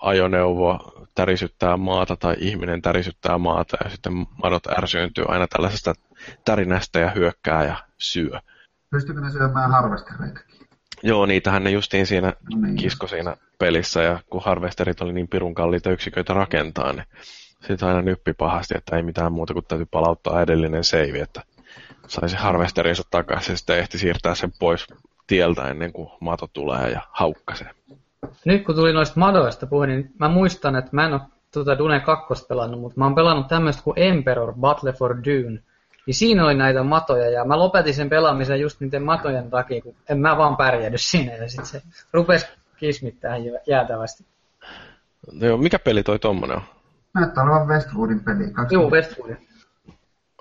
ajoneuvo 0.00 0.78
tärisyttää 1.14 1.76
maata 1.76 2.16
tai 2.16 2.36
ihminen 2.38 2.82
tärisyttää 2.82 3.38
maata 3.38 3.76
ja 3.84 3.90
sitten 3.90 4.12
madot 4.42 4.66
ärsyyntyy 4.78 5.24
aina 5.28 5.46
tällaisesta 5.46 5.94
tärinästä 6.44 7.00
ja 7.00 7.10
hyökkää 7.10 7.64
ja 7.64 7.76
syö. 7.98 8.40
Pystyykö 8.90 9.20
ne 9.20 9.30
syömään 9.30 9.70
harvestereitakin? 9.70 10.56
Joo, 11.02 11.26
niitähän 11.26 11.64
ne 11.64 11.70
justiin 11.70 12.06
siinä 12.06 12.32
no 12.54 12.60
niin. 12.60 12.76
kisko 12.76 13.06
siinä 13.06 13.36
pelissä 13.58 14.02
ja 14.02 14.20
kun 14.30 14.42
harvesterit 14.44 15.00
oli 15.00 15.12
niin 15.12 15.28
pirun 15.28 15.54
kalliita 15.54 15.90
yksiköitä 15.90 16.34
rakentaa, 16.34 16.92
niin 16.92 17.06
sitten 17.66 17.88
aina 17.88 18.02
nyppi 18.02 18.32
pahasti, 18.32 18.74
että 18.76 18.96
ei 18.96 19.02
mitään 19.02 19.32
muuta 19.32 19.52
kuin 19.52 19.64
täytyy 19.68 19.86
palauttaa 19.90 20.42
edellinen 20.42 20.84
save, 20.84 21.20
että 21.20 21.42
saisi 22.06 22.36
harvesterinsa 22.36 23.02
takaisin 23.10 23.52
ja 23.52 23.56
sitten 23.56 23.78
ehti 23.78 23.98
siirtää 23.98 24.34
sen 24.34 24.52
pois 24.58 24.86
tieltä 25.30 25.68
ennen 25.68 25.92
kuin 25.92 26.10
mato 26.20 26.46
tulee 26.52 26.90
ja 26.90 27.00
haukkasee. 27.10 27.70
Nyt 28.44 28.64
kun 28.64 28.74
tuli 28.74 28.92
noista 28.92 29.20
madoista 29.20 29.66
puhe, 29.66 29.86
niin 29.86 30.10
mä 30.18 30.28
muistan, 30.28 30.76
että 30.76 30.90
mä 30.92 31.06
en 31.06 31.12
ole 31.12 31.20
tuota 31.52 31.78
Dune 31.78 32.00
2 32.00 32.44
pelannut, 32.48 32.80
mutta 32.80 32.98
mä 32.98 33.04
oon 33.04 33.14
pelannut 33.14 33.48
tämmöistä 33.48 33.82
kuin 33.82 33.94
Emperor 33.98 34.54
Battle 34.60 34.92
for 34.92 35.16
Dune. 35.16 35.62
Niin 36.06 36.14
siinä 36.14 36.44
oli 36.44 36.54
näitä 36.54 36.82
matoja 36.82 37.30
ja 37.30 37.44
mä 37.44 37.58
lopetin 37.58 37.94
sen 37.94 38.08
pelaamisen 38.08 38.60
just 38.60 38.80
niiden 38.80 39.02
matojen 39.02 39.50
takia, 39.50 39.82
kun 39.82 39.94
en 40.08 40.18
mä 40.18 40.36
vaan 40.36 40.56
pärjädy 40.56 40.98
siinä 40.98 41.34
ja 41.34 41.48
sitten 41.48 41.66
se 41.66 41.82
rupesi 42.12 42.46
kismittää 42.76 43.36
jäätävästi. 43.66 44.24
Joo, 45.40 45.56
mikä 45.56 45.78
peli 45.78 46.02
toi 46.02 46.18
tommonen 46.18 46.56
on? 46.56 46.62
Näyttää 47.14 47.44
olevan 47.44 47.68
Westwoodin 47.68 48.24
peli. 48.24 48.44
Joo, 48.70 48.90
Westwoodin. 48.90 49.48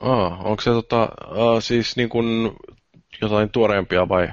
Ah, 0.01 0.45
onko 0.45 0.61
se 0.61 0.69
tota, 0.69 1.09
uh, 1.31 1.61
siis 1.61 1.97
niin 1.97 2.09
kuin 2.09 2.51
jotain 3.21 3.49
tuoreempia 3.49 4.09
vai 4.09 4.27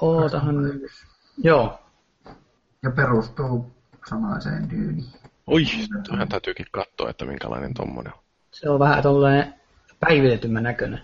Ootahan, 0.00 0.56
joo. 1.38 1.80
Ja 2.82 2.90
perustuu 2.90 3.72
samaiseen 4.08 4.70
dyyniin. 4.70 5.06
Oi, 5.46 5.64
tähän 6.10 6.28
täytyykin 6.28 6.66
katsoa, 6.70 7.10
että 7.10 7.24
minkälainen 7.24 7.74
tommonen 7.74 8.12
on. 8.12 8.18
Se 8.52 8.70
on 8.70 8.78
vähän 8.78 9.02
tuollainen 9.02 9.54
päivitetymmän 10.00 10.62
näköinen. 10.62 11.00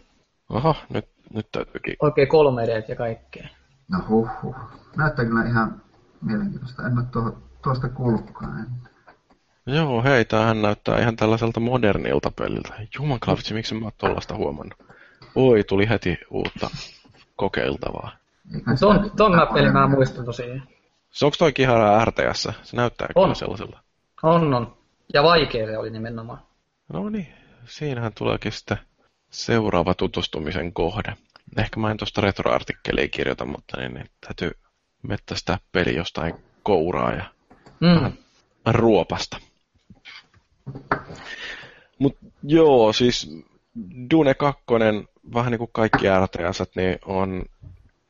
Aha, 0.48 0.74
nyt, 0.88 1.08
nyt 1.34 1.48
täytyykin. 1.52 1.96
Oikein 2.00 2.28
3 2.28 2.66
d 2.66 2.84
ja 2.88 2.96
kaikkea. 2.96 3.48
No 3.88 3.98
huh, 4.08 4.28
huh. 4.42 4.56
Näyttää 4.96 5.24
kyllä 5.24 5.44
ihan 5.44 5.82
mielenkiintoista. 6.20 6.86
En 6.86 6.98
ole 6.98 7.06
tuo, 7.12 7.38
tuosta 7.62 7.88
kuullutkaan 7.88 8.66
Joo, 9.66 10.02
hei, 10.02 10.24
tämähän 10.24 10.62
näyttää 10.62 10.98
ihan 11.00 11.16
tällaiselta 11.16 11.60
modernilta 11.60 12.30
peliltä. 12.30 12.74
Jumanklavitsi, 12.98 13.54
miksi 13.54 13.74
mä 13.74 13.84
oon 13.84 13.92
tuollaista 13.98 14.36
huomannut? 14.36 14.78
Oi, 15.34 15.64
tuli 15.64 15.88
heti 15.88 16.18
uutta 16.30 16.70
kokeiltavaa. 17.36 18.19
Ton, 18.80 19.10
ton 19.16 19.32
mä 19.32 19.72
mä 19.72 19.88
muistan 19.88 20.24
tosiaan. 20.24 20.62
Se 21.10 21.24
onko 21.24 21.36
toi 21.38 21.52
ihan 21.58 22.08
RTS? 22.08 22.42
Se 22.62 22.76
näyttää 22.76 23.08
on. 23.14 23.24
kyllä 23.24 23.34
sellaisella. 23.34 23.80
On, 24.22 24.54
on. 24.54 24.76
Ja 25.14 25.22
vaikea 25.22 25.66
se 25.66 25.78
oli 25.78 25.90
nimenomaan. 25.90 26.42
No 26.92 27.08
niin, 27.08 27.28
siinähän 27.64 28.12
tuleekin 28.18 28.52
sitten 28.52 28.78
seuraava 29.30 29.94
tutustumisen 29.94 30.72
kohde. 30.72 31.14
Ehkä 31.56 31.80
mä 31.80 31.90
en 31.90 31.96
tuosta 31.96 32.20
retroartikkelia 32.20 33.08
kirjoita, 33.08 33.44
mutta 33.44 33.76
niin, 33.80 33.94
niin 33.94 34.10
täytyy 34.20 34.50
mettästää 35.02 35.58
peli 35.72 35.96
jostain 35.96 36.34
kouraa 36.62 37.12
ja 37.12 37.24
mm. 37.80 38.12
vähän 38.66 38.74
ruopasta. 38.74 39.36
Mut 41.98 42.16
joo, 42.42 42.92
siis 42.92 43.44
Dune 44.10 44.34
2, 44.34 44.62
vähän 45.34 45.50
niin 45.50 45.58
kuin 45.58 45.70
kaikki 45.72 46.06
RTS, 46.24 46.76
niin 46.76 46.98
on 47.04 47.44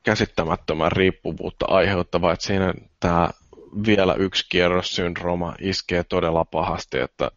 käsittämättömän 0.02 0.92
riippuvuutta 0.92 1.66
aiheuttava, 1.68 2.32
että 2.32 2.44
siinä 2.46 2.74
tämä 3.00 3.30
vielä 3.86 4.14
yksi 4.14 4.46
kierros 4.48 4.96
syndrooma 4.96 5.54
iskee 5.60 6.04
todella 6.04 6.44
pahasti, 6.44 6.98
että 6.98 7.30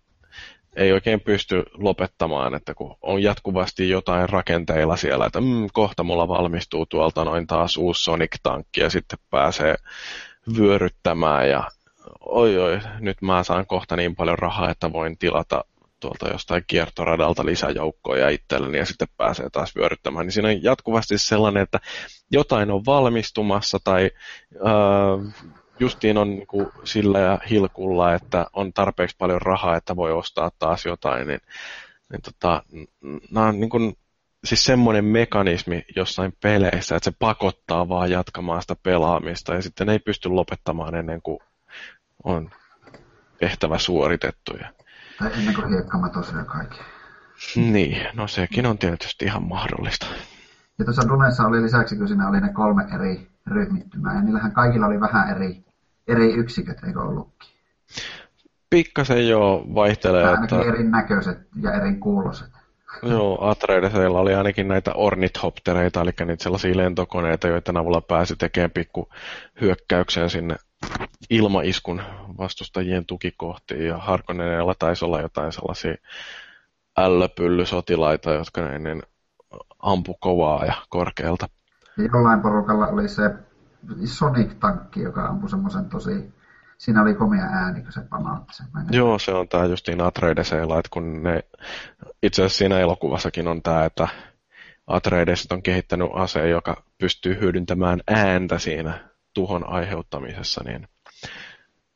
ei 0.76 0.92
oikein 0.92 1.22
pysty 1.22 1.64
lopettamaan, 1.74 2.56
että 2.56 2.74
kun 2.74 2.98
on 3.02 3.24
jatkuvasti 3.24 3.90
jotain 3.90 4.30
rakenteilla 4.30 4.96
siellä, 4.96 5.26
että 5.26 5.42
mm, 5.42 5.68
kohta 5.74 6.04
mulla 6.04 6.28
valmistuu 6.28 6.86
tuolta 6.86 7.26
noin 7.26 7.48
taas 7.48 7.78
uusi 7.78 8.04
Sonic-tankki 8.04 8.82
ja 8.82 8.90
sitten 8.90 9.20
pääsee 9.30 9.76
vyöryttämään 10.58 11.50
ja 11.50 11.64
oi 12.20 12.58
oi, 12.58 12.80
nyt 13.00 13.22
mä 13.22 13.44
saan 13.44 13.68
kohta 13.68 13.96
niin 13.96 14.16
paljon 14.16 14.40
rahaa, 14.40 14.70
että 14.70 14.94
voin 14.94 15.18
tilata 15.18 15.66
tuolta 16.04 16.30
jostain 16.30 16.64
kiertoradalta 16.68 17.46
lisäjoukkoja 17.46 18.30
itselleni 18.30 18.78
ja 18.78 18.86
sitten 18.86 19.08
pääsee 19.18 19.50
taas 19.50 19.76
vyöryttämään. 19.76 20.26
Niin 20.26 20.32
siinä 20.32 20.50
on 20.50 20.64
jatkuvasti 20.64 21.18
sellainen, 21.18 21.64
että 21.64 21.80
jotain 22.32 22.72
on 22.72 22.86
valmistumassa 22.86 23.80
tai 23.84 24.12
äh, 24.56 25.34
justiin 25.80 26.18
on 26.18 26.30
niin 26.30 26.48
kuin 26.48 26.68
sillä 26.84 27.20
ja 27.20 27.40
hilkulla, 27.50 28.14
että 28.14 28.46
on 28.54 28.74
tarpeeksi 28.74 29.16
paljon 29.20 29.42
rahaa, 29.42 29.76
että 29.76 29.96
voi 29.96 30.12
ostaa 30.12 30.52
taas 30.60 30.86
jotain, 30.86 31.28
niin, 31.28 31.42
niin 32.12 32.22
tota, 32.22 32.64
nämä 33.32 33.48
on 33.48 33.60
niin 33.60 33.70
kuin, 33.70 33.98
siis 34.46 34.64
semmoinen 34.64 35.06
mekanismi 35.06 35.86
jossain 35.96 36.34
peleissä, 36.42 36.96
että 36.96 37.12
se 37.12 37.16
pakottaa 37.20 37.90
vaan 37.90 38.12
jatkamaan 38.12 38.62
sitä 38.62 38.76
pelaamista 38.84 39.54
ja 39.54 39.62
sitten 39.62 39.90
ei 39.90 40.00
pysty 40.00 40.30
lopettamaan 40.30 40.96
ennen 40.96 41.22
kuin 41.22 41.40
on 42.24 42.52
tehtävä 43.40 43.78
suoritettu. 43.78 44.54
Tai 45.20 45.32
ennen 45.34 45.56
kuin 45.56 45.70
hiekkamato 45.70 46.24
syö 46.24 46.44
kaikki. 46.44 46.80
Niin, 47.56 48.08
no 48.14 48.28
sekin 48.28 48.66
on 48.66 48.78
tietysti 48.78 49.26
ihan 49.26 49.44
mahdollista. 49.44 50.06
Ja 50.80 50.86
tuossa 50.86 51.10
Dunessa 51.10 51.44
oli 51.44 51.62
lisäksi, 51.62 51.96
kun 51.96 52.08
siinä 52.08 52.30
oli 52.30 52.42
ne 52.42 52.50
kolme 52.54 52.86
eri 52.96 53.28
ryhmittymää, 53.48 54.16
ja 54.16 54.22
niillähän 54.22 54.52
kaikilla 54.52 54.86
oli 54.86 55.00
vähän 55.00 55.30
eri, 55.36 55.66
eri 56.08 56.34
yksiköt, 56.34 56.84
eikö 56.84 57.02
ollutkin? 57.02 57.50
Pikkasen 58.70 59.28
jo 59.28 59.66
vaihtelee. 59.76 60.26
Ainakin 60.26 60.60
että... 60.60 60.70
erinäköiset 60.70 61.38
ja 61.62 61.74
eri 61.74 61.96
kuuloset. 61.96 62.50
Joo, 63.04 63.50
Atreidesilla 63.50 64.20
oli 64.20 64.34
ainakin 64.34 64.68
näitä 64.68 64.92
ornithoptereita, 64.94 66.02
eli 66.02 66.12
niitä 66.26 66.44
sellaisia 66.44 66.78
lentokoneita, 66.78 67.48
joiden 67.48 67.78
avulla 67.78 68.02
pääsi 68.02 68.36
tekemään 68.36 68.72
pikku 68.72 69.10
hyökkäyksen 69.62 70.30
sinne 70.30 70.56
ilmaiskun 71.30 72.02
vastustajien 72.38 73.06
tukikohtiin, 73.06 73.86
ja 73.86 73.98
Harkonnenilla 73.98 74.76
taisi 74.80 75.06
olla 75.06 75.22
jotain 75.22 75.52
sellaisia 75.52 75.96
ällöpyllysotilaita, 76.98 78.32
jotka 78.32 78.70
ennen 78.70 79.04
ampu 79.80 80.18
kovaa 80.20 80.66
ja 80.66 80.74
korkealta. 80.90 81.50
Jollain 81.98 82.42
porukalla 82.42 82.88
oli 82.88 83.08
se 83.08 83.22
Sonic-tankki, 84.06 85.02
joka 85.02 85.28
ampui 85.28 85.50
semmoisen 85.50 85.90
tosi... 85.90 86.34
Siinä 86.78 87.02
oli 87.02 87.14
komea 87.14 87.44
ääni, 87.44 87.82
kun 87.82 87.92
se 87.92 88.02
pamautti 88.10 88.54
sen. 88.54 88.68
Joo, 88.92 89.20
se 89.20 89.32
on 89.32 89.48
tämä 89.48 89.66
justiin 89.66 90.02
Atreideseilla, 90.02 90.80
että 90.80 90.90
kun 90.92 91.24
ne... 91.24 91.44
Itse 92.24 92.42
asiassa 92.42 92.58
siinä 92.58 92.80
elokuvassakin 92.80 93.48
on 93.48 93.62
tämä, 93.62 93.86
että 93.86 94.08
Atreides 94.88 95.48
on 95.52 95.64
kehittänyt 95.64 96.10
aseen, 96.14 96.50
joka 96.50 96.84
pystyy 96.98 97.40
hyödyntämään 97.40 98.02
ääntä 98.08 98.60
siinä 98.60 99.13
tuhon 99.34 99.70
aiheuttamisessa, 99.70 100.62
niin 100.66 100.88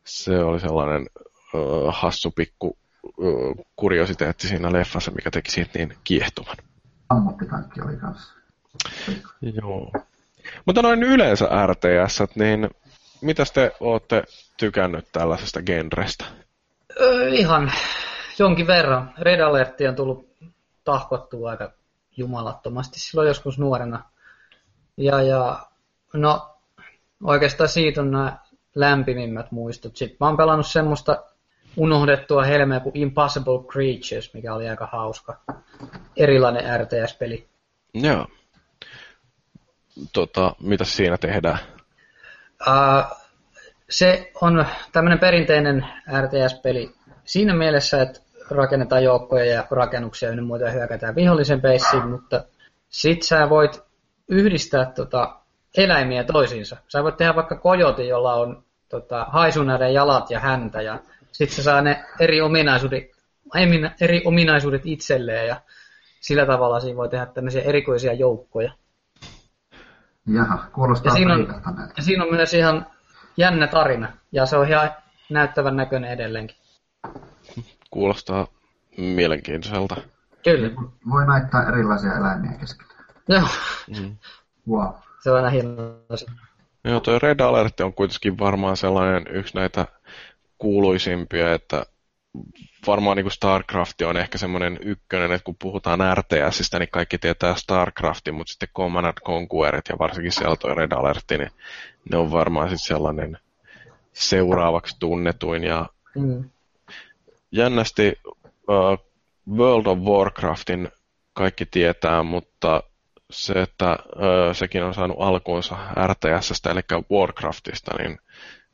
se 0.05 0.39
oli 0.39 0.59
sellainen 0.59 1.05
uh, 1.53 1.93
hassu 1.93 2.31
pikku 2.31 2.77
uh, 3.17 3.67
kuriositeetti 3.75 4.47
siinä 4.47 4.73
leffassa, 4.73 5.11
mikä 5.11 5.31
teki 5.31 5.51
siitä 5.51 5.71
niin 5.79 5.97
kiehtovan. 6.03 6.57
Ammattitankki 7.09 7.81
oli 7.81 7.97
kanssa. 7.97 8.33
Joo. 9.41 9.91
Mutta 10.65 10.81
noin 10.81 11.03
yleensä 11.03 11.49
RTS, 11.67 12.35
niin 12.35 12.69
mitä 13.21 13.43
te 13.53 13.71
olette 13.79 14.23
tykännyt 14.57 15.07
tällaisesta 15.11 15.61
genrestä? 15.61 16.25
Öö, 16.99 17.29
ihan 17.29 17.71
jonkin 18.39 18.67
verran. 18.67 19.13
Red 19.17 19.39
Alert 19.39 19.81
on 19.89 19.95
tullut 19.95 20.29
tahkottua 20.83 21.49
aika 21.49 21.71
jumalattomasti 22.17 22.99
silloin 22.99 23.27
joskus 23.27 23.59
nuorena. 23.59 24.03
Ja, 24.97 25.21
ja 25.21 25.67
no 26.13 26.56
oikeastaan 27.23 27.69
siitä 27.69 28.01
on 28.01 28.11
nämä 28.11 28.37
lämpimimmät 28.75 29.51
muistot. 29.51 29.95
Sitten 29.95 30.17
mä 30.19 30.27
oon 30.27 30.37
pelannut 30.37 30.67
semmoista 30.67 31.23
unohdettua 31.77 32.43
helmeä 32.43 32.79
kuin 32.79 32.97
Impossible 32.97 33.63
Creatures, 33.71 34.33
mikä 34.33 34.53
oli 34.53 34.69
aika 34.69 34.89
hauska. 34.91 35.39
Erilainen 36.17 36.79
RTS-peli. 36.79 37.47
Joo. 37.93 38.27
Tota, 40.13 40.55
mitä 40.61 40.83
siinä 40.83 41.17
tehdään? 41.17 41.59
Uh, 42.67 43.17
se 43.89 44.31
on 44.41 44.65
tämmöinen 44.91 45.19
perinteinen 45.19 45.85
RTS-peli 46.21 46.95
siinä 47.25 47.55
mielessä, 47.55 48.01
että 48.01 48.19
rakennetaan 48.49 49.03
joukkoja 49.03 49.45
ja 49.45 49.67
rakennuksia 49.71 50.29
ja 50.29 50.41
muuta 50.41 50.65
ja 50.65 50.71
hyökätään 50.71 51.15
vihollisen 51.15 51.61
peissiin, 51.61 52.07
mutta 52.07 52.45
sit 52.89 53.23
sä 53.23 53.49
voit 53.49 53.81
yhdistää 54.27 54.85
tota 54.85 55.39
eläimiä 55.77 56.23
toisiinsa. 56.23 56.77
Sä 56.87 57.03
voit 57.03 57.17
tehdä 57.17 57.35
vaikka 57.35 57.55
kojoti, 57.55 58.07
jolla 58.07 58.33
on 58.33 58.63
tota, 58.89 59.25
haisunäiden 59.29 59.93
jalat 59.93 60.31
ja 60.31 60.39
häntä 60.39 60.81
ja 60.81 60.99
sitten 61.31 61.55
se 61.55 61.63
saa 61.63 61.81
ne 61.81 62.03
eri 62.19 62.41
ominaisuudet, 62.41 63.03
eri 64.01 64.21
ominaisuudet 64.25 64.81
itselleen 64.85 65.47
ja 65.47 65.61
sillä 66.19 66.45
tavalla 66.45 66.79
siinä 66.79 66.97
voi 66.97 67.09
tehdä 67.09 67.25
tämmöisiä 67.25 67.61
erikoisia 67.61 68.13
joukkoja. 68.13 68.71
Jaha, 70.33 70.65
kuulostaa 70.73 71.11
ja 71.11 71.15
siinä, 71.15 71.33
on, 71.33 71.47
ja 71.97 72.03
siinä 72.03 72.23
on 72.23 72.35
myös 72.35 72.53
ihan 72.53 72.85
jännä 73.37 73.67
tarina, 73.67 74.11
ja 74.31 74.45
se 74.45 74.57
on 74.57 74.67
ihan 74.67 74.91
näyttävän 75.29 75.75
näköinen 75.75 76.11
edelleenkin. 76.11 76.57
Kuulostaa 77.91 78.47
mielenkiintoiselta. 78.97 79.95
Kyllä. 80.43 80.69
Voi 81.09 81.27
näyttää 81.27 81.67
erilaisia 81.67 82.17
eläimiä 82.17 82.51
kesken. 82.59 82.87
Joo. 83.27 83.47
Mm. 83.99 84.17
Wow. 84.69 84.93
Se 85.27 85.31
on 85.31 85.51
hienoa. 85.51 85.95
Joo, 86.83 86.99
tuo 86.99 87.19
Red 87.19 87.39
Alert 87.39 87.79
on 87.79 87.93
kuitenkin 87.93 88.39
varmaan 88.39 88.77
sellainen 88.77 89.25
yksi 89.29 89.55
näitä 89.55 89.85
kuuluisimpia, 90.57 91.53
että 91.53 91.85
varmaan 92.87 93.17
niin 93.17 93.23
kuin 93.23 93.31
StarCraft 93.31 94.01
on 94.01 94.17
ehkä 94.17 94.37
semmoinen 94.37 94.79
ykkönen, 94.81 95.31
että 95.31 95.45
kun 95.45 95.55
puhutaan 95.61 95.99
RTSistä, 96.17 96.79
niin 96.79 96.89
kaikki 96.91 97.17
tietää 97.17 97.55
StarCraftin, 97.55 98.35
mutta 98.35 98.51
sitten 98.51 98.69
Command 98.75 99.13
Conquerit 99.25 99.89
ja 99.89 99.95
varsinkin 99.99 100.31
siellä 100.31 100.55
tuo 100.55 100.73
Red 100.73 100.91
Alert, 100.91 101.23
niin 101.29 101.51
ne 102.11 102.17
on 102.17 102.31
varmaan 102.31 102.69
sitten 102.69 102.87
sellainen 102.87 103.37
seuraavaksi 104.13 104.95
tunnetuin. 104.99 105.63
Ja 105.63 105.85
mm. 106.15 106.49
jännästi 107.51 108.13
uh, 108.25 109.05
World 109.57 109.85
of 109.85 109.99
Warcraftin 109.99 110.89
kaikki 111.33 111.65
tietää, 111.65 112.23
mutta 112.23 112.83
se, 113.31 113.61
että 113.61 113.97
uh, 114.15 114.55
sekin 114.55 114.83
on 114.83 114.93
saanut 114.93 115.17
alkuunsa 115.19 115.77
RTSstä, 116.07 116.71
eli 116.71 116.81
Warcraftista, 117.11 117.91
niin 117.97 118.19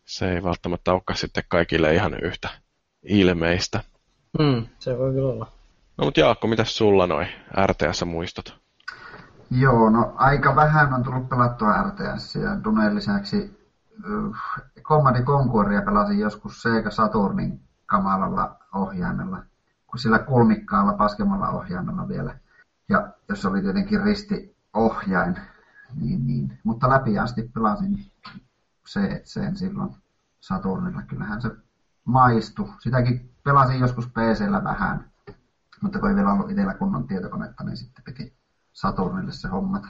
se 0.06 0.32
ei 0.32 0.44
välttämättä 0.44 0.92
olekaan 0.92 1.18
sitten 1.18 1.44
kaikille 1.48 1.94
ihan 1.94 2.14
yhtä 2.24 2.50
ilmeistä. 3.04 3.84
Mm, 4.40 4.66
se 4.80 4.98
voi 4.98 5.14
kyllä 5.14 5.30
olla. 5.30 5.48
No 5.98 6.06
mutta 6.06 6.20
Jaakko, 6.20 6.48
mitä 6.48 6.64
sulla 6.64 7.08
noin 7.08 7.28
RTS-muistot? 7.66 8.64
Joo, 9.52 9.90
no 9.90 10.14
aika 10.16 10.56
vähän 10.56 10.94
on 10.94 11.04
tullut 11.04 11.30
pelattua 11.30 11.84
RTS 11.84 12.36
ja 12.36 12.64
Duneen 12.64 12.96
lisäksi 12.96 13.58
uh, 14.10 14.36
Command 14.82 15.24
Conqueria 15.24 15.82
pelasin 15.82 16.20
joskus 16.20 16.62
Sega 16.62 16.92
Saturnin 16.92 17.60
kamalalla 17.86 18.56
ohjaimella, 18.76 19.38
kun 19.88 20.00
sillä 20.00 20.20
kulmikkaalla 20.20 20.94
paskemalla 20.94 21.50
ohjaimella 21.50 22.08
vielä. 22.08 22.36
Ja 22.90 23.14
jos 23.30 23.46
oli 23.46 23.62
tietenkin 23.62 24.04
risti 24.04 24.56
ohjain, 24.74 25.40
niin, 25.96 26.28
niin. 26.28 26.60
mutta 26.64 26.90
läpi 26.90 27.20
asti 27.20 27.52
pelasin 27.54 28.12
se, 28.88 29.22
sen 29.24 29.58
silloin 29.58 29.96
Saturnilla. 30.40 31.02
Kyllähän 31.02 31.42
se 31.42 31.50
maistu. 32.06 32.70
Sitäkin 32.80 33.34
pelasin 33.44 33.80
joskus 33.80 34.08
PCllä 34.08 34.64
vähän, 34.64 35.12
mutta 35.82 36.00
kun 36.00 36.10
ei 36.10 36.16
vielä 36.16 36.34
ollut 36.34 36.50
itsellä 36.50 36.74
kunnon 36.74 37.08
tietokonetta, 37.08 37.64
niin 37.64 37.78
sitten 37.78 38.04
piti 38.04 38.34
Saturnille 38.74 39.32
se 39.32 39.48
hommata. 39.48 39.88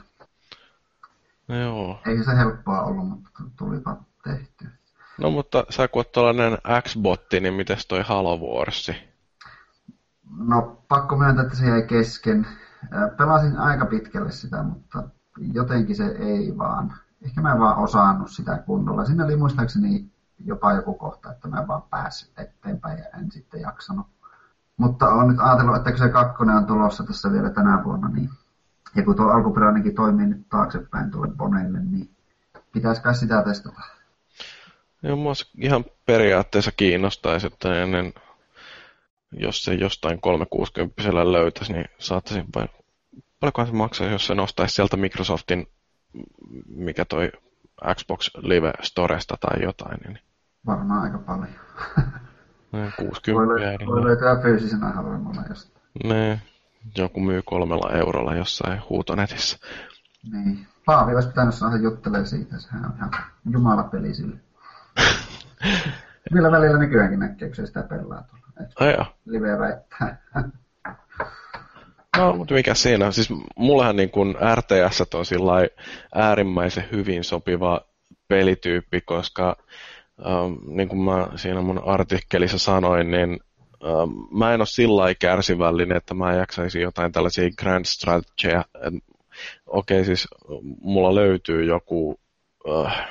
No 1.48 1.60
joo. 1.60 2.00
Ei 2.06 2.24
se 2.24 2.36
helppoa 2.36 2.82
ollut, 2.82 3.08
mutta 3.08 3.30
tulipa 3.56 3.96
tehty. 4.24 4.68
No 5.18 5.30
mutta 5.30 5.64
sä 5.70 5.88
kun 5.88 6.00
oot 6.00 6.12
tuollainen 6.12 6.58
X-botti, 6.82 7.40
niin 7.40 7.54
mites 7.54 7.86
toi 7.86 8.02
Halo 8.02 8.36
Warsi? 8.36 8.96
No 10.38 10.84
pakko 10.88 11.16
myöntää, 11.16 11.44
että 11.44 11.56
se 11.56 11.66
jäi 11.66 11.82
kesken. 11.82 12.46
Pelasin 13.16 13.58
aika 13.58 13.86
pitkälle 13.86 14.30
sitä, 14.32 14.62
mutta 14.62 15.02
jotenkin 15.52 15.96
se 15.96 16.06
ei 16.06 16.58
vaan. 16.58 16.94
Ehkä 17.22 17.40
mä 17.40 17.52
en 17.52 17.60
vaan 17.60 17.78
osannut 17.78 18.30
sitä 18.30 18.58
kunnolla. 18.58 19.04
Siinä 19.04 19.24
oli 19.24 19.36
muistaakseni 19.36 20.10
jopa 20.44 20.72
joku 20.72 20.94
kohta, 20.94 21.32
että 21.32 21.48
mä 21.48 21.60
en 21.60 21.68
vaan 21.68 21.82
päässyt 21.82 22.38
eteenpäin 22.38 22.98
ja 22.98 23.04
en 23.18 23.30
sitten 23.30 23.60
jaksanut. 23.60 24.06
Mutta 24.76 25.08
olen 25.08 25.28
nyt 25.28 25.40
ajatellut, 25.40 25.76
että 25.76 25.90
kun 25.90 25.98
se 25.98 26.08
kakkonen 26.08 26.56
on 26.56 26.66
tulossa 26.66 27.04
tässä 27.04 27.32
vielä 27.32 27.50
tänä 27.50 27.84
vuonna, 27.84 28.08
niin 28.08 28.30
ja 28.94 29.04
kun 29.04 29.16
tuo 29.16 29.26
alkuperäinenkin 29.26 29.94
toimii 29.94 30.26
nyt 30.26 30.48
taaksepäin 30.48 31.10
tuolle 31.10 31.32
Boneille, 31.36 31.78
niin 31.80 32.10
pitäisikö 32.72 33.14
sitä 33.14 33.42
testata? 33.42 33.80
Joo, 35.02 35.16
mua 35.16 35.32
ihan 35.58 35.84
periaatteessa 36.06 36.70
kiinnostaisi, 36.76 37.46
että 37.46 37.82
ennen, 37.82 38.12
jos 39.38 39.64
se 39.64 39.74
jostain 39.74 40.20
360 40.20 41.32
löytäisi, 41.32 41.72
niin 41.72 41.84
saattaisin 41.98 42.44
vain... 42.54 42.68
Paljonkohan 43.40 43.66
se 43.66 43.74
maksaa, 43.74 44.06
jos 44.06 44.26
se 44.26 44.34
nostaisi 44.34 44.74
sieltä 44.74 44.96
Microsoftin, 44.96 45.66
mikä 46.66 47.04
toi 47.04 47.32
Xbox 47.94 48.30
Live 48.36 48.72
Storesta 48.82 49.36
tai 49.40 49.62
jotain, 49.62 50.00
niin 50.00 50.18
Varmaan 50.66 51.02
aika 51.02 51.18
paljon. 51.18 51.48
60 52.98 53.32
voi, 53.32 53.46
lö- 53.46 53.86
voi 53.86 54.04
löytää 54.04 54.42
fyysisenä 54.42 54.92
halvemmalla 54.92 55.42
jostain. 55.48 55.84
Ne, 56.04 56.40
joku 56.96 57.20
myy 57.20 57.42
kolmella 57.44 57.90
eurolla 57.92 58.34
jossain 58.34 58.80
huutonetissä. 58.88 59.58
Niin. 60.32 60.66
Paavi 60.86 61.14
olisi 61.14 61.28
pitänyt 61.28 61.54
saada 61.54 61.76
juttelemaan 61.76 62.26
siitä, 62.26 62.58
sehän 62.58 62.84
on 62.84 62.92
ihan 62.96 63.10
jumalapeli 63.50 64.14
sille. 64.14 64.36
Millä 66.34 66.50
välillä 66.50 66.78
nykyäänkin 66.78 67.18
näkee, 67.18 67.48
kun 67.48 67.56
se 67.56 67.66
sitä 67.66 67.82
pelaa 67.82 68.22
tuolla. 68.22 68.43
Aja. 68.80 69.06
Live 69.26 69.58
väittää. 69.58 70.22
No, 72.16 72.32
mutta 72.32 72.54
mikä 72.54 72.74
siinä? 72.74 73.10
Siis 73.10 73.28
mullehan 73.56 73.96
niin 73.96 74.10
kuin 74.10 74.34
RTS 74.54 75.00
on 75.00 75.24
äärimmäisen 76.14 76.84
hyvin 76.92 77.24
sopiva 77.24 77.80
pelityyppi, 78.28 79.00
koska 79.00 79.56
ähm, 80.26 80.76
niin 80.76 80.88
kuin 80.88 81.00
mä 81.00 81.28
siinä 81.36 81.60
mun 81.60 81.82
artikkelissa 81.86 82.58
sanoin, 82.58 83.10
niin 83.10 83.40
ähm, 83.84 84.38
mä 84.38 84.54
en 84.54 84.60
ole 84.60 84.66
sillä 84.66 85.14
kärsivällinen, 85.14 85.96
että 85.96 86.14
mä 86.14 86.34
jaksaisin 86.34 86.82
jotain 86.82 87.12
tällaisia 87.12 87.50
grand 87.58 87.84
strategia. 87.84 88.64
Okei, 89.66 89.96
okay, 90.00 90.04
siis 90.04 90.28
mulla 90.80 91.14
löytyy 91.14 91.64
joku, 91.64 92.20
äh, 92.70 93.08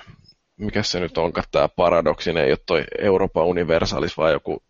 mikä 0.57 0.83
se 0.83 0.99
nyt 0.99 1.17
onkaan 1.17 1.45
tämä 1.51 1.67
paradoksinen, 1.67 2.43
ei 2.43 2.51
ole 2.51 2.59
toi 2.65 2.83
Euroopan 2.99 3.45
Universalis, 3.45 4.17
vaan 4.17 4.31
joku 4.31 4.63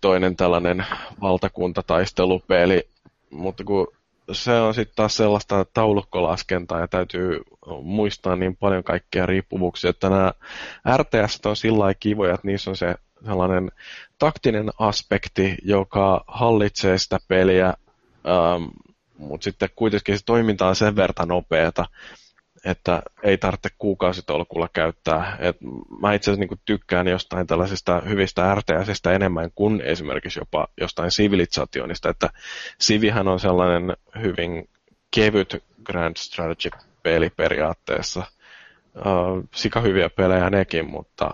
toinen 0.00 0.36
tällainen 0.36 0.86
valtakuntataistelupeli, 1.20 2.88
mutta 3.30 3.64
kun 3.64 3.88
se 4.32 4.60
on 4.60 4.74
sitten 4.74 4.96
taas 4.96 5.16
sellaista 5.16 5.66
taulukkolaskentaa 5.74 6.80
ja 6.80 6.88
täytyy 6.88 7.40
muistaa 7.82 8.36
niin 8.36 8.56
paljon 8.56 8.84
kaikkia 8.84 9.26
riippuvuuksia, 9.26 9.90
että 9.90 10.08
nämä 10.10 10.32
RTS 10.96 11.40
on 11.46 11.56
sillä 11.56 11.94
kivoja, 11.94 12.34
että 12.34 12.46
niissä 12.46 12.70
on 12.70 12.76
se 12.76 12.94
sellainen 13.24 13.70
taktinen 14.18 14.70
aspekti, 14.78 15.54
joka 15.62 16.24
hallitsee 16.26 16.98
sitä 16.98 17.18
peliä, 17.28 17.66
ähm, 17.66 18.64
mutta 19.18 19.44
sitten 19.44 19.68
kuitenkin 19.76 20.18
se 20.18 20.24
toiminta 20.24 20.68
on 20.68 20.76
sen 20.76 20.96
verran 20.96 21.28
nopeata, 21.28 21.84
että 22.66 23.02
ei 23.22 23.38
tarvitse 23.38 23.68
kuukausitolkulla 23.78 24.68
käyttää. 24.72 25.36
Et 25.40 25.56
mä 26.00 26.12
itse 26.14 26.30
asiassa 26.30 26.54
niin 26.54 26.60
tykkään 26.64 27.06
jostain 27.08 27.46
tällaisista 27.46 28.02
hyvistä 28.08 28.54
RTSistä 28.54 29.12
enemmän 29.12 29.50
kuin 29.54 29.80
esimerkiksi 29.80 30.40
jopa 30.40 30.68
jostain 30.80 31.10
Civilizationista, 31.10 32.08
että 32.08 32.30
Civihän 32.82 33.28
on 33.28 33.40
sellainen 33.40 33.96
hyvin 34.22 34.68
kevyt 35.10 35.64
Grand 35.84 36.16
Strategy-peli 36.16 37.30
periaatteessa. 37.30 38.22
Sika 39.54 39.80
hyviä 39.80 40.10
pelejä 40.10 40.50
nekin, 40.50 40.90
mutta 40.90 41.30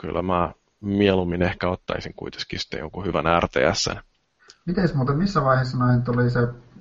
kyllä 0.00 0.22
mä 0.22 0.52
mieluummin 0.80 1.42
ehkä 1.42 1.68
ottaisin 1.68 2.14
kuitenkin 2.14 2.58
sitten 2.58 2.80
jonkun 2.80 3.04
hyvän 3.04 3.42
RTS. 3.42 3.90
Miten 4.66 4.88
muuten, 4.94 5.16
missä 5.16 5.44
vaiheessa 5.44 5.78
noin 5.78 6.02
tuli 6.02 6.30
se 6.30 6.40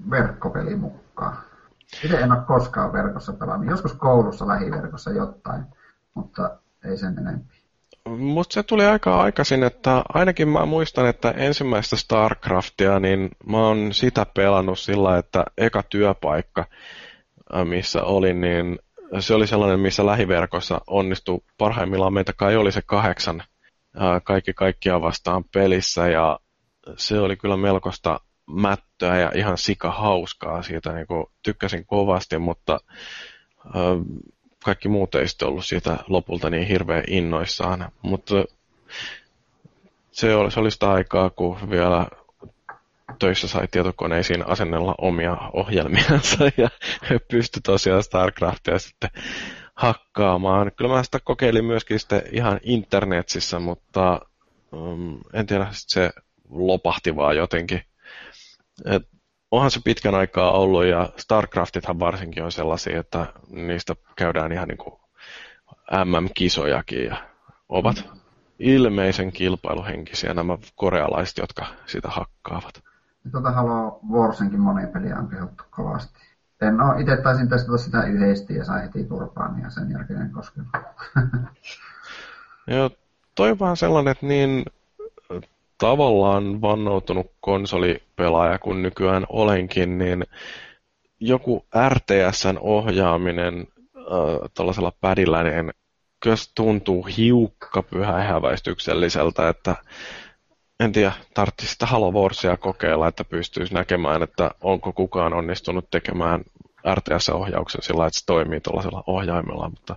verkkopeli 0.09 0.75
mukaan? 0.75 1.46
Itse 2.03 2.17
en 2.17 2.31
ole 2.31 2.41
koskaan 2.47 2.93
verkossa 2.93 3.33
pelannut. 3.33 3.69
Joskus 3.69 3.93
koulussa 3.93 4.47
lähiverkossa 4.47 5.11
jotain, 5.11 5.65
mutta 6.13 6.57
ei 6.85 6.97
sen 6.97 7.19
enempi. 7.19 7.57
Mutta 8.07 8.53
se 8.53 8.63
tuli 8.63 8.85
aika 8.85 9.21
aikaisin, 9.21 9.63
että 9.63 10.03
ainakin 10.13 10.47
mä 10.47 10.65
muistan, 10.65 11.05
että 11.07 11.31
ensimmäistä 11.31 11.95
StarCraftia, 11.95 12.99
niin 12.99 13.29
mä 13.45 13.57
oon 13.57 13.93
sitä 13.93 14.25
pelannut 14.33 14.79
sillä, 14.79 15.17
että 15.17 15.43
eka 15.57 15.83
työpaikka, 15.83 16.65
äh, 17.55 17.65
missä 17.65 18.03
olin, 18.03 18.41
niin 18.41 18.79
se 19.19 19.33
oli 19.33 19.47
sellainen, 19.47 19.79
missä 19.79 20.05
lähiverkossa 20.05 20.81
onnistui 20.87 21.39
parhaimmillaan 21.57 22.13
meitä 22.13 22.33
kai 22.33 22.55
oli 22.55 22.71
se 22.71 22.81
kahdeksan 22.85 23.41
äh, 24.01 24.21
kaikki 24.23 24.53
kaikkia 24.53 25.01
vastaan 25.01 25.43
pelissä 25.53 26.07
ja 26.07 26.39
se 26.97 27.19
oli 27.19 27.35
kyllä 27.35 27.57
melkoista 27.57 28.19
mättöä 28.47 29.17
ja 29.17 29.31
ihan 29.35 29.57
sika 29.57 29.91
hauskaa. 29.91 30.61
Siitä 30.61 30.93
niin 30.93 31.07
kuin, 31.07 31.25
tykkäsin 31.43 31.85
kovasti, 31.85 32.37
mutta 32.37 32.79
ö, 33.65 33.79
kaikki 34.63 34.89
muut 34.89 35.15
ei 35.15 35.27
sitten 35.27 35.47
ollut 35.47 35.65
siitä 35.65 35.97
lopulta 36.07 36.49
niin 36.49 36.67
hirveän 36.67 37.03
innoissaan. 37.07 37.91
Mutta 38.01 38.33
se 40.11 40.35
oli, 40.35 40.51
se 40.51 40.59
oli 40.59 40.71
sitä 40.71 40.91
aikaa, 40.91 41.29
kun 41.29 41.69
vielä 41.69 42.07
töissä 43.19 43.47
sai 43.47 43.67
tietokoneisiin 43.67 44.47
asennella 44.47 44.95
omia 44.97 45.37
ohjelmiansa 45.53 46.43
ja 46.57 46.69
pystyi 47.31 47.61
tosiaan 47.61 48.03
StarCraftia 48.03 48.79
sitten 48.79 49.09
hakkaamaan. 49.75 50.71
Kyllä 50.75 50.93
mä 50.93 51.03
sitä 51.03 51.19
kokeilin 51.23 51.65
myöskin 51.65 51.99
sitten 51.99 52.21
ihan 52.31 52.59
internetissä, 52.63 53.59
mutta 53.59 54.21
um, 54.71 55.19
en 55.33 55.47
tiedä, 55.47 55.67
se 55.71 56.11
lopahti 56.49 57.15
vaan 57.15 57.37
jotenkin 57.37 57.81
et 58.85 59.03
onhan 59.51 59.71
se 59.71 59.79
pitkän 59.83 60.15
aikaa 60.15 60.51
ollut 60.51 60.85
ja 60.85 61.09
StarCraftithan 61.17 61.99
varsinkin 61.99 62.43
on 62.43 62.51
sellaisia, 62.51 62.99
että 62.99 63.25
niistä 63.49 63.95
käydään 64.15 64.51
ihan 64.51 64.67
niin 64.67 64.77
kuin 64.77 64.95
MM-kisojakin 66.05 67.05
ja 67.05 67.17
ovat 67.69 68.05
ilmeisen 68.59 69.31
kilpailuhenkisiä 69.31 70.33
nämä 70.33 70.57
korealaiset, 70.75 71.37
jotka 71.37 71.65
sitä 71.85 72.09
hakkaavat. 72.09 72.83
Tuota 73.31 73.51
Halo 73.51 73.99
Warsinkin 74.11 74.59
moni 74.59 74.87
peliä 74.87 75.15
on 75.15 75.27
kehuttu 75.27 75.63
kovasti. 75.69 76.19
En 76.61 76.81
ole, 76.81 77.01
itse 77.01 77.17
taisin 77.17 77.49
testata 77.49 77.77
sitä 77.77 78.03
yhdesti 78.03 78.55
ja 78.55 78.65
sai 78.65 78.81
heti 78.81 79.03
turpaan 79.03 79.61
ja 79.61 79.69
sen 79.69 79.91
jälkeen 79.91 80.21
en 80.21 80.31
koskenut. 80.31 80.69
Joo, 82.67 82.89
toi 83.35 83.51
on 83.51 83.59
vähän 83.59 83.77
sellainen, 83.77 84.11
että 84.11 84.25
niin 84.25 84.65
tavallaan 85.77 86.61
vannoutunut 86.61 87.31
konsolipelaaja, 87.39 88.59
kun 88.59 88.81
nykyään 88.81 89.25
olenkin, 89.29 89.97
niin 89.97 90.23
joku 91.19 91.65
RTSn 91.89 92.57
ohjaaminen 92.59 93.67
äh, 93.97 94.03
tällaisella 94.53 94.91
pädillä, 95.01 95.43
niin 95.43 95.73
kyllä 96.19 96.35
tuntuu 96.55 97.07
hiukka 97.17 97.83
pyhähäväistykselliseltä, 97.83 99.49
että 99.49 99.75
en 100.79 100.91
tiedä, 100.91 101.11
tarvitsisi 101.33 101.71
sitä 101.71 101.85
Halo 101.85 102.11
Warsia 102.11 102.57
kokeilla, 102.57 103.07
että 103.07 103.23
pystyisi 103.23 103.73
näkemään, 103.73 104.23
että 104.23 104.51
onko 104.61 104.93
kukaan 104.93 105.33
onnistunut 105.33 105.89
tekemään 105.91 106.41
RTS-ohjauksen 106.95 107.83
sillä, 107.83 108.07
että 108.07 108.19
se 108.19 108.25
toimii 108.25 108.59
tuollaisella 108.59 109.03
ohjaimella, 109.07 109.69
mutta 109.69 109.95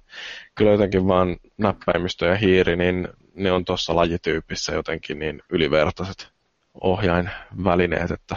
kyllä 0.55 0.70
jotenkin 0.70 1.09
vaan 1.09 1.37
näppäimistö 1.59 2.26
ja 2.26 2.37
hiiri, 2.37 2.76
niin 2.76 3.09
ne 3.43 3.53
on 3.53 3.64
tuossa 3.64 3.97
lajityypissä 3.97 4.72
jotenkin 4.72 5.18
niin 5.18 5.43
ylivertaiset 5.51 6.28
ohjainvälineet, 6.80 8.11
että 8.11 8.36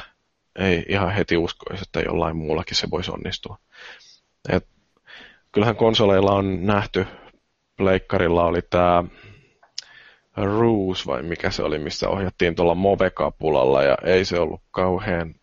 ei 0.56 0.86
ihan 0.88 1.12
heti 1.12 1.38
uskoisi, 1.38 1.84
että 1.84 2.00
jollain 2.00 2.36
muullakin 2.36 2.78
se 2.78 2.90
voisi 2.92 3.12
onnistua. 3.12 3.58
Et 4.50 4.68
kyllähän 5.52 5.76
konsoleilla 5.76 6.32
on 6.32 6.66
nähty, 6.66 7.08
pleikkarilla 7.78 8.46
oli 8.46 8.62
tämä 8.62 9.04
Roos 10.38 11.08
vai 11.08 11.24
mikä 11.24 11.52
se 11.52 11.64
oli, 11.64 11.80
missä 11.80 12.10
ohjattiin 12.10 12.56
tuolla 12.56 12.76
Move-kapulalla 12.76 13.84
ja 13.84 13.98
ei 14.04 14.26
se 14.26 14.40
ollut 14.40 14.62
kauhean 14.72 15.36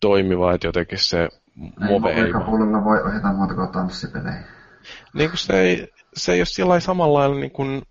toimiva, 0.00 0.54
että 0.54 0.66
jotenkin 0.66 0.98
se 0.98 1.28
Move 1.54 2.10
ei... 2.10 2.22
Move-kapulalla 2.22 2.84
voi 2.84 3.02
ohjata 3.02 3.32
muuta 3.32 3.54
kuin 3.54 3.72
tanssipelejä. 3.72 4.42
Niin 5.14 5.30
kuin 5.30 5.38
se 5.38 5.60
ei, 5.60 5.88
se 6.14 6.32
ei 6.32 6.40
ole 6.40 6.46
sillä 6.46 6.80
samalla 6.80 7.18
lailla 7.18 7.36
niin 7.40 7.50
kuin 7.50 7.82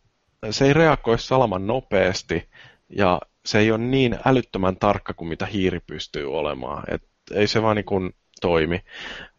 se 0.51 0.65
ei 0.65 0.73
reagoi 0.73 1.19
salaman 1.19 1.67
nopeasti 1.67 2.49
ja 2.89 3.21
se 3.45 3.59
ei 3.59 3.71
ole 3.71 3.79
niin 3.79 4.19
älyttömän 4.25 4.77
tarkka 4.77 5.13
kuin 5.13 5.27
mitä 5.27 5.45
hiiri 5.45 5.79
pystyy 5.79 6.33
olemaan. 6.33 6.83
Et 6.87 7.03
ei 7.31 7.47
se 7.47 7.61
vaan 7.61 7.75
niin 7.75 7.85
kuin 7.85 8.13
toimi. 8.41 8.81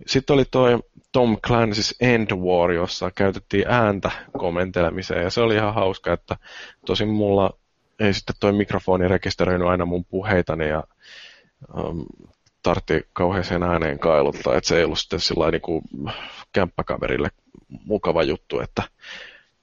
Sitten 0.07 0.35
oli 0.35 0.45
toi 0.45 0.79
Tom 1.13 1.39
Clancy's 1.47 1.97
End 2.01 2.31
War, 2.31 2.73
jossa 2.73 3.11
käytettiin 3.11 3.65
ääntä 3.69 4.11
komentelemiseen 4.39 5.23
ja 5.23 5.31
se 5.31 5.41
oli 5.41 5.55
ihan 5.55 5.75
hauska, 5.75 6.13
että 6.13 6.37
tosin 6.87 7.09
mulla 7.09 7.59
ei 8.01 8.15
sitten 8.15 8.37
toi 8.41 8.53
mikrofoni 8.53 9.09
rekisteröinyt 9.09 9.69
aina 9.69 9.85
mun 9.85 10.05
puheitani 10.05 10.69
ja 10.69 10.85
um, 11.77 12.07
tartti 12.63 13.07
kauheeseen 13.13 13.63
ääneen 13.63 13.99
kailuttaa, 13.99 14.57
että 14.57 14.69
se 14.69 14.79
ei 14.79 14.85
ollut 14.85 14.99
sitten 14.99 15.21
sillä 15.21 15.51
niin 15.51 15.61
kuin 15.61 15.83
kämppäkaverille 16.53 17.31
mukava 17.85 18.23
juttu, 18.23 18.61
että 18.61 18.83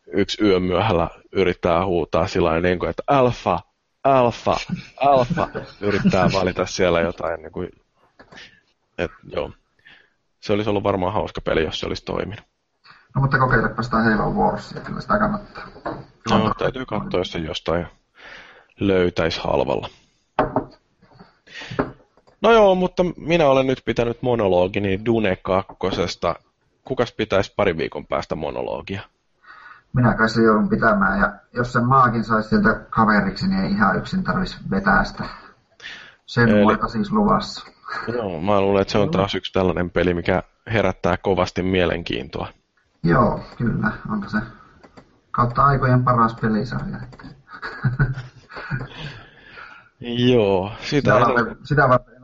yksi 0.08 0.44
yön 0.44 0.64
myöhällä 0.64 1.10
yrittää 1.32 1.86
huutaa 1.86 2.28
sillä 2.28 2.62
niin 2.62 2.80
kuin, 2.80 2.90
että 2.90 3.04
alfa, 3.08 3.60
alfa, 4.04 4.58
alfa, 4.98 5.48
yrittää 5.82 6.30
valita 6.34 6.66
siellä 6.66 7.02
jotain. 7.02 7.42
Niin 7.42 7.52
kuin, 7.52 7.70
et, 8.98 9.12
joo. 9.24 9.52
Se 10.40 10.54
olisi 10.54 10.70
ollut 10.70 10.84
varmaan 10.84 11.14
hauska 11.14 11.42
peli, 11.42 11.64
jos 11.64 11.80
se 11.80 11.86
olisi 11.86 12.06
toiminut. 12.06 12.46
No 13.16 13.22
mutta 13.22 13.38
kokeilepa 13.38 13.84
sitä 13.84 13.98
Halo 13.98 14.32
Warsia, 14.32 14.82
kyllä 14.82 15.02
sitä 15.02 15.20
kannattaa. 15.20 15.68
No, 16.30 16.54
täytyy 16.58 16.86
katsoa, 16.86 17.20
jos 17.20 17.32
se 17.32 17.40
jostain 17.40 17.88
löytäisi 18.80 19.40
halvalla. 19.44 19.90
No 22.42 22.52
joo, 22.52 22.76
mutta 22.76 23.04
minä 23.18 23.48
olen 23.48 23.68
nyt 23.68 23.82
pitänyt 23.86 24.22
monologini 24.22 25.06
Dune 25.06 25.36
2. 25.36 25.74
Kukas 26.84 27.12
pitäisi 27.12 27.54
pari 27.56 27.78
viikon 27.78 28.08
päästä 28.08 28.36
monologia? 28.36 29.02
Minä 29.94 30.14
kai 30.14 30.30
se 30.30 30.42
joudun 30.42 30.70
pitämään, 30.70 31.20
ja 31.20 31.34
jos 31.54 31.74
sen 31.74 31.86
maakin 31.86 32.24
saisi 32.24 32.50
sieltä 32.50 32.86
kaveriksi, 32.90 33.48
niin 33.48 33.64
ei 33.64 33.72
ihan 33.72 33.98
yksin 33.98 34.24
tarvitsisi 34.24 34.70
vetää 34.70 35.04
sitä. 35.04 35.24
Sen 36.26 36.50
Eli... 36.50 36.90
siis 36.92 37.12
luvassa. 37.12 37.72
Joo, 38.08 38.42
mä 38.42 38.62
luulen, 38.62 38.82
että 38.82 38.92
se 38.92 38.98
on 38.98 39.12
taas 39.12 39.36
yksi 39.36 39.54
tällainen 39.54 39.92
peli, 39.92 40.14
mikä 40.14 40.44
herättää 40.68 41.18
kovasti 41.18 41.64
mielenkiintoa. 41.64 42.48
Joo, 43.04 43.40
kyllä, 43.58 43.92
onko 44.12 44.30
se 44.30 44.38
kautta 45.32 45.66
aikojen 45.66 46.04
paras 46.04 46.36
pelisarja. 46.42 46.98
Joo, 50.32 50.72
sitä, 50.80 50.86
sitä, 50.86 51.20
varten, 51.20 51.58
sitä 51.64 51.88
varten. 51.88 52.16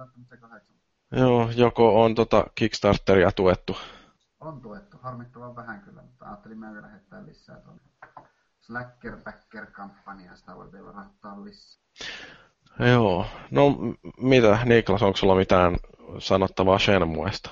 Joo, 1.12 1.50
joko 1.56 2.04
on 2.04 2.16
tota 2.16 2.44
Kickstarteria 2.56 3.32
tuettu? 3.32 3.78
On 4.42 4.62
tuettu, 4.62 4.98
harmittavan 5.02 5.56
vähän 5.56 5.82
kyllä, 5.82 6.02
mutta 6.02 6.26
ajattelin 6.26 6.58
mä 6.58 6.72
vielä 6.74 6.88
lähettää 6.88 7.26
lisää 7.26 7.60
tuonne 7.60 7.82
Slacker 8.60 9.18
Backer 9.24 9.66
kampanjasta 9.66 10.56
voi 10.56 10.72
vielä 10.72 10.92
rahoittaa 10.92 11.44
lisää. 11.44 11.82
Joo, 12.80 13.26
no 13.52 13.78
mitä 14.18 14.60
Niklas, 14.66 15.04
onko 15.04 15.18
sulla 15.18 15.36
mitään 15.36 15.78
sanottavaa 16.20 16.80
Shenmuesta? 16.80 17.50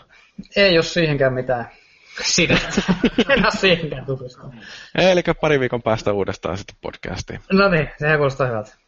Ei 0.55 0.75
jos 0.75 0.93
siihenkään 0.93 1.33
mitään 1.33 1.69
sinä. 2.23 2.57
en 3.29 3.45
ole 3.45 3.51
siihenkään 3.51 4.05
tutustunut. 4.05 4.55
Eli 4.95 5.21
pari 5.41 5.59
viikon 5.59 5.81
päästä 5.81 6.13
uudestaan 6.13 6.57
sitten 6.57 6.75
podcastiin. 6.81 7.39
No 7.51 7.69
niin, 7.69 7.89
sehän 7.97 8.17
kuulostaa 8.17 8.47
hyvältä. 8.47 8.78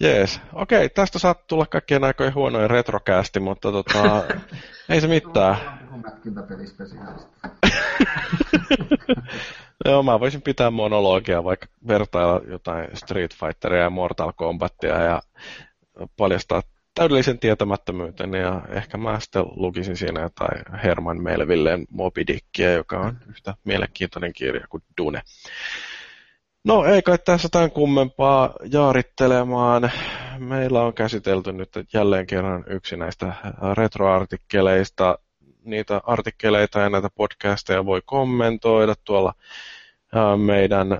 Jees. 0.00 0.40
Okei, 0.52 0.88
tästä 0.88 1.18
saat 1.18 1.46
tulla 1.46 1.66
kaikkien 1.66 2.04
aikojen 2.04 2.34
huonoja 2.34 2.68
retrokäästi, 2.68 3.40
mutta 3.40 3.72
tota, 3.72 4.24
ei 4.88 5.00
se 5.00 5.06
mitään. 5.06 5.56
Joo, 9.84 10.02
mä 10.02 10.20
voisin 10.20 10.42
pitää 10.42 10.70
monologia, 10.70 11.44
vaikka 11.44 11.66
vertailla 11.88 12.40
jotain 12.48 12.96
Street 12.96 13.34
Fighteria 13.34 13.82
ja 13.82 13.90
Mortal 13.90 14.32
Kombatia 14.36 15.02
ja 15.02 15.22
paljastaa 16.16 16.62
täydellisen 16.94 17.38
tietämättömyyteni 17.38 18.38
ja 18.38 18.62
ehkä 18.68 18.98
mä 18.98 19.20
sitten 19.20 19.44
lukisin 19.56 19.96
siinä 19.96 20.20
jotain 20.20 20.80
Herman 20.84 21.22
Melvilleen 21.22 21.86
Moby 21.90 22.26
Dickia, 22.26 22.72
joka 22.72 23.00
on 23.00 23.18
yhtä 23.28 23.54
mielenkiintoinen 23.64 24.32
kirja 24.32 24.66
kuin 24.68 24.82
Dune. 24.98 25.22
No 26.64 26.84
ei 26.84 27.02
kai 27.02 27.18
tässä 27.18 27.48
tämän 27.52 27.70
kummempaa 27.70 28.54
jaarittelemaan. 28.72 29.90
Meillä 30.38 30.82
on 30.82 30.94
käsitelty 30.94 31.52
nyt 31.52 31.68
jälleen 31.92 32.26
kerran 32.26 32.64
yksi 32.66 32.96
näistä 32.96 33.32
retroartikkeleista. 33.74 35.18
Niitä 35.64 36.00
artikkeleita 36.04 36.80
ja 36.80 36.90
näitä 36.90 37.08
podcasteja 37.14 37.86
voi 37.86 38.02
kommentoida 38.04 38.94
tuolla 39.04 39.34
meidän 40.36 40.98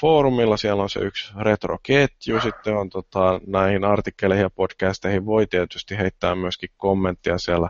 foorumilla. 0.00 0.56
Siellä 0.56 0.82
on 0.82 0.90
se 0.90 1.00
yksi 1.00 1.32
retroketju. 1.40 2.40
Sitten 2.40 2.76
on 2.76 2.90
tota, 2.90 3.40
näihin 3.46 3.84
artikkeleihin 3.84 4.42
ja 4.42 4.50
podcasteihin 4.50 5.26
voi 5.26 5.46
tietysti 5.46 5.98
heittää 5.98 6.34
myöskin 6.34 6.70
kommenttia 6.76 7.38
siellä 7.38 7.68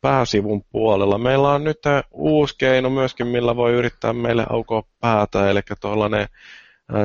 pääsivun 0.00 0.64
puolella. 0.72 1.18
Meillä 1.18 1.48
on 1.48 1.64
nyt 1.64 1.82
uusi 2.10 2.54
keino 2.58 2.90
myöskin, 2.90 3.26
millä 3.26 3.56
voi 3.56 3.72
yrittää 3.72 4.12
meille 4.12 4.46
aukoa 4.50 4.82
päätä, 5.00 5.50
eli 5.50 5.60
tuollainen 5.80 6.28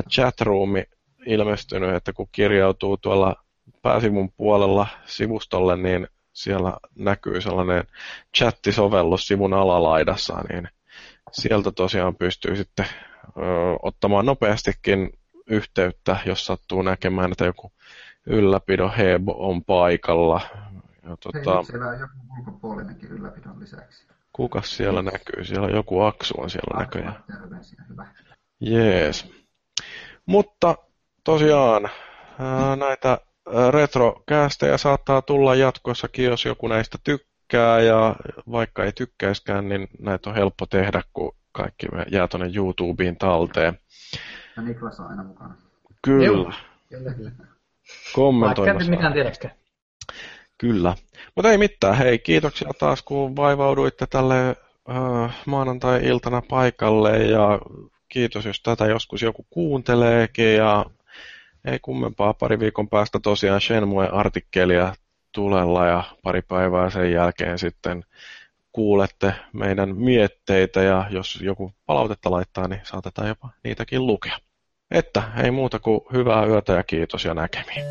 chatroomi 0.10 0.84
ilmestynyt, 1.26 1.96
että 1.96 2.14
kun 2.14 2.28
kirjautuu 2.32 2.98
tuolla 2.98 3.36
pääsivun 3.82 4.32
puolella 4.38 4.88
sivustolle, 5.06 5.78
niin 5.78 6.08
siellä 6.34 6.78
näkyy 6.96 7.42
sellainen 7.42 7.84
chattisovellus 8.38 9.28
sivun 9.28 9.54
alalaidassa, 9.54 10.44
niin 10.50 10.68
sieltä 11.32 11.72
tosiaan 11.72 12.16
pystyy 12.16 12.56
sitten 12.56 12.86
ö, 12.86 13.42
ottamaan 13.82 14.26
nopeastikin 14.26 15.14
yhteyttä, 15.48 16.18
jos 16.26 16.46
sattuu 16.46 16.82
näkemään, 16.82 17.32
että 17.32 17.46
joku 17.46 17.72
ylläpidon 18.26 18.94
hebo 18.94 19.36
on 19.48 19.64
paikalla. 19.64 20.42
Ja, 21.04 21.18
tota, 21.18 21.56
Hei, 21.56 21.66
siellä 21.66 21.88
on 21.88 22.00
joku 22.00 22.14
ulkopuolinenkin 22.40 23.10
ylläpidon 23.10 23.60
lisäksi. 23.60 24.08
Kukas 24.34 24.78
siellä 24.78 25.02
näkyy? 25.02 25.44
Siellä 25.44 25.70
joku 25.70 26.02
aksu 26.02 26.34
on 26.38 26.50
siellä 26.50 26.82
Aksu, 26.82 26.98
näköjään. 26.98 27.24
Terveisiä, 27.28 27.84
hyvä. 27.90 28.08
Jees. 28.60 29.41
Mutta 30.32 30.76
tosiaan 31.24 31.90
näitä 32.80 33.18
retrokästejä 33.72 34.78
saattaa 34.78 35.22
tulla 35.22 35.56
jatkossakin, 35.56 36.26
jos 36.26 36.46
joku 36.46 36.68
näistä 36.68 36.98
tykkää 37.04 37.80
ja 37.80 38.16
vaikka 38.52 38.84
ei 38.84 38.92
tykkäiskään, 38.92 39.70
niin 39.70 39.88
näitä 40.00 40.30
on 40.30 40.36
helppo 40.36 40.66
tehdä, 40.66 41.04
kun 41.14 41.36
kaikki 41.52 41.88
jää 42.12 42.28
tuonne 42.28 42.52
YouTubeen 42.56 43.18
talteen. 43.18 43.80
Ja 44.56 44.62
Niklas 44.62 45.00
on 45.00 45.08
aina 45.08 45.24
mukana. 45.24 45.56
Kyllä. 46.02 46.54
Kyllä, 46.90 47.14
kyllä. 47.14 47.32
Kommentoimassa. 48.14 48.74
Vaikka 48.74 48.92
mitään 48.92 49.14
tiedäkään. 49.14 49.54
Kyllä. 50.58 50.96
Mutta 51.36 51.52
ei 51.52 51.58
mitään. 51.58 51.98
Hei, 51.98 52.20
kiitoksia 52.20 52.72
taas, 52.80 53.02
kun 53.02 53.36
vaivauduitte 53.36 54.08
tälle 54.08 54.50
äh, 54.50 55.36
maanantai-iltana 55.46 56.42
paikalle 56.50 57.18
ja 57.18 57.60
kiitos, 58.12 58.46
jos 58.46 58.62
tätä 58.62 58.86
joskus 58.86 59.22
joku 59.22 59.46
kuunteleekin 59.50 60.56
ja 60.56 60.86
ei 61.66 61.80
kummempaa 61.82 62.34
pari 62.34 62.60
viikon 62.60 62.90
päästä 62.90 63.20
tosiaan 63.20 63.62
Shenmue-artikkelia 63.62 64.94
tulella 65.32 65.88
ja 65.88 66.04
pari 66.24 66.42
päivää 66.42 66.90
sen 66.90 67.12
jälkeen 67.12 67.60
sitten 67.60 68.04
kuulette 68.72 69.34
meidän 69.54 69.98
mietteitä 69.98 70.82
ja 70.82 71.06
jos 71.10 71.40
joku 71.42 71.74
palautetta 71.86 72.32
laittaa, 72.32 72.68
niin 72.68 72.82
saatetaan 72.84 73.28
jopa 73.28 73.50
niitäkin 73.64 74.08
lukea. 74.08 74.38
Että 74.92 75.24
ei 75.44 75.52
muuta 75.52 75.80
kuin 75.80 76.02
hyvää 76.14 76.46
yötä 76.46 76.74
ja 76.74 76.84
kiitos 76.84 77.26
ja 77.26 77.34
näkemiin. 77.34 77.86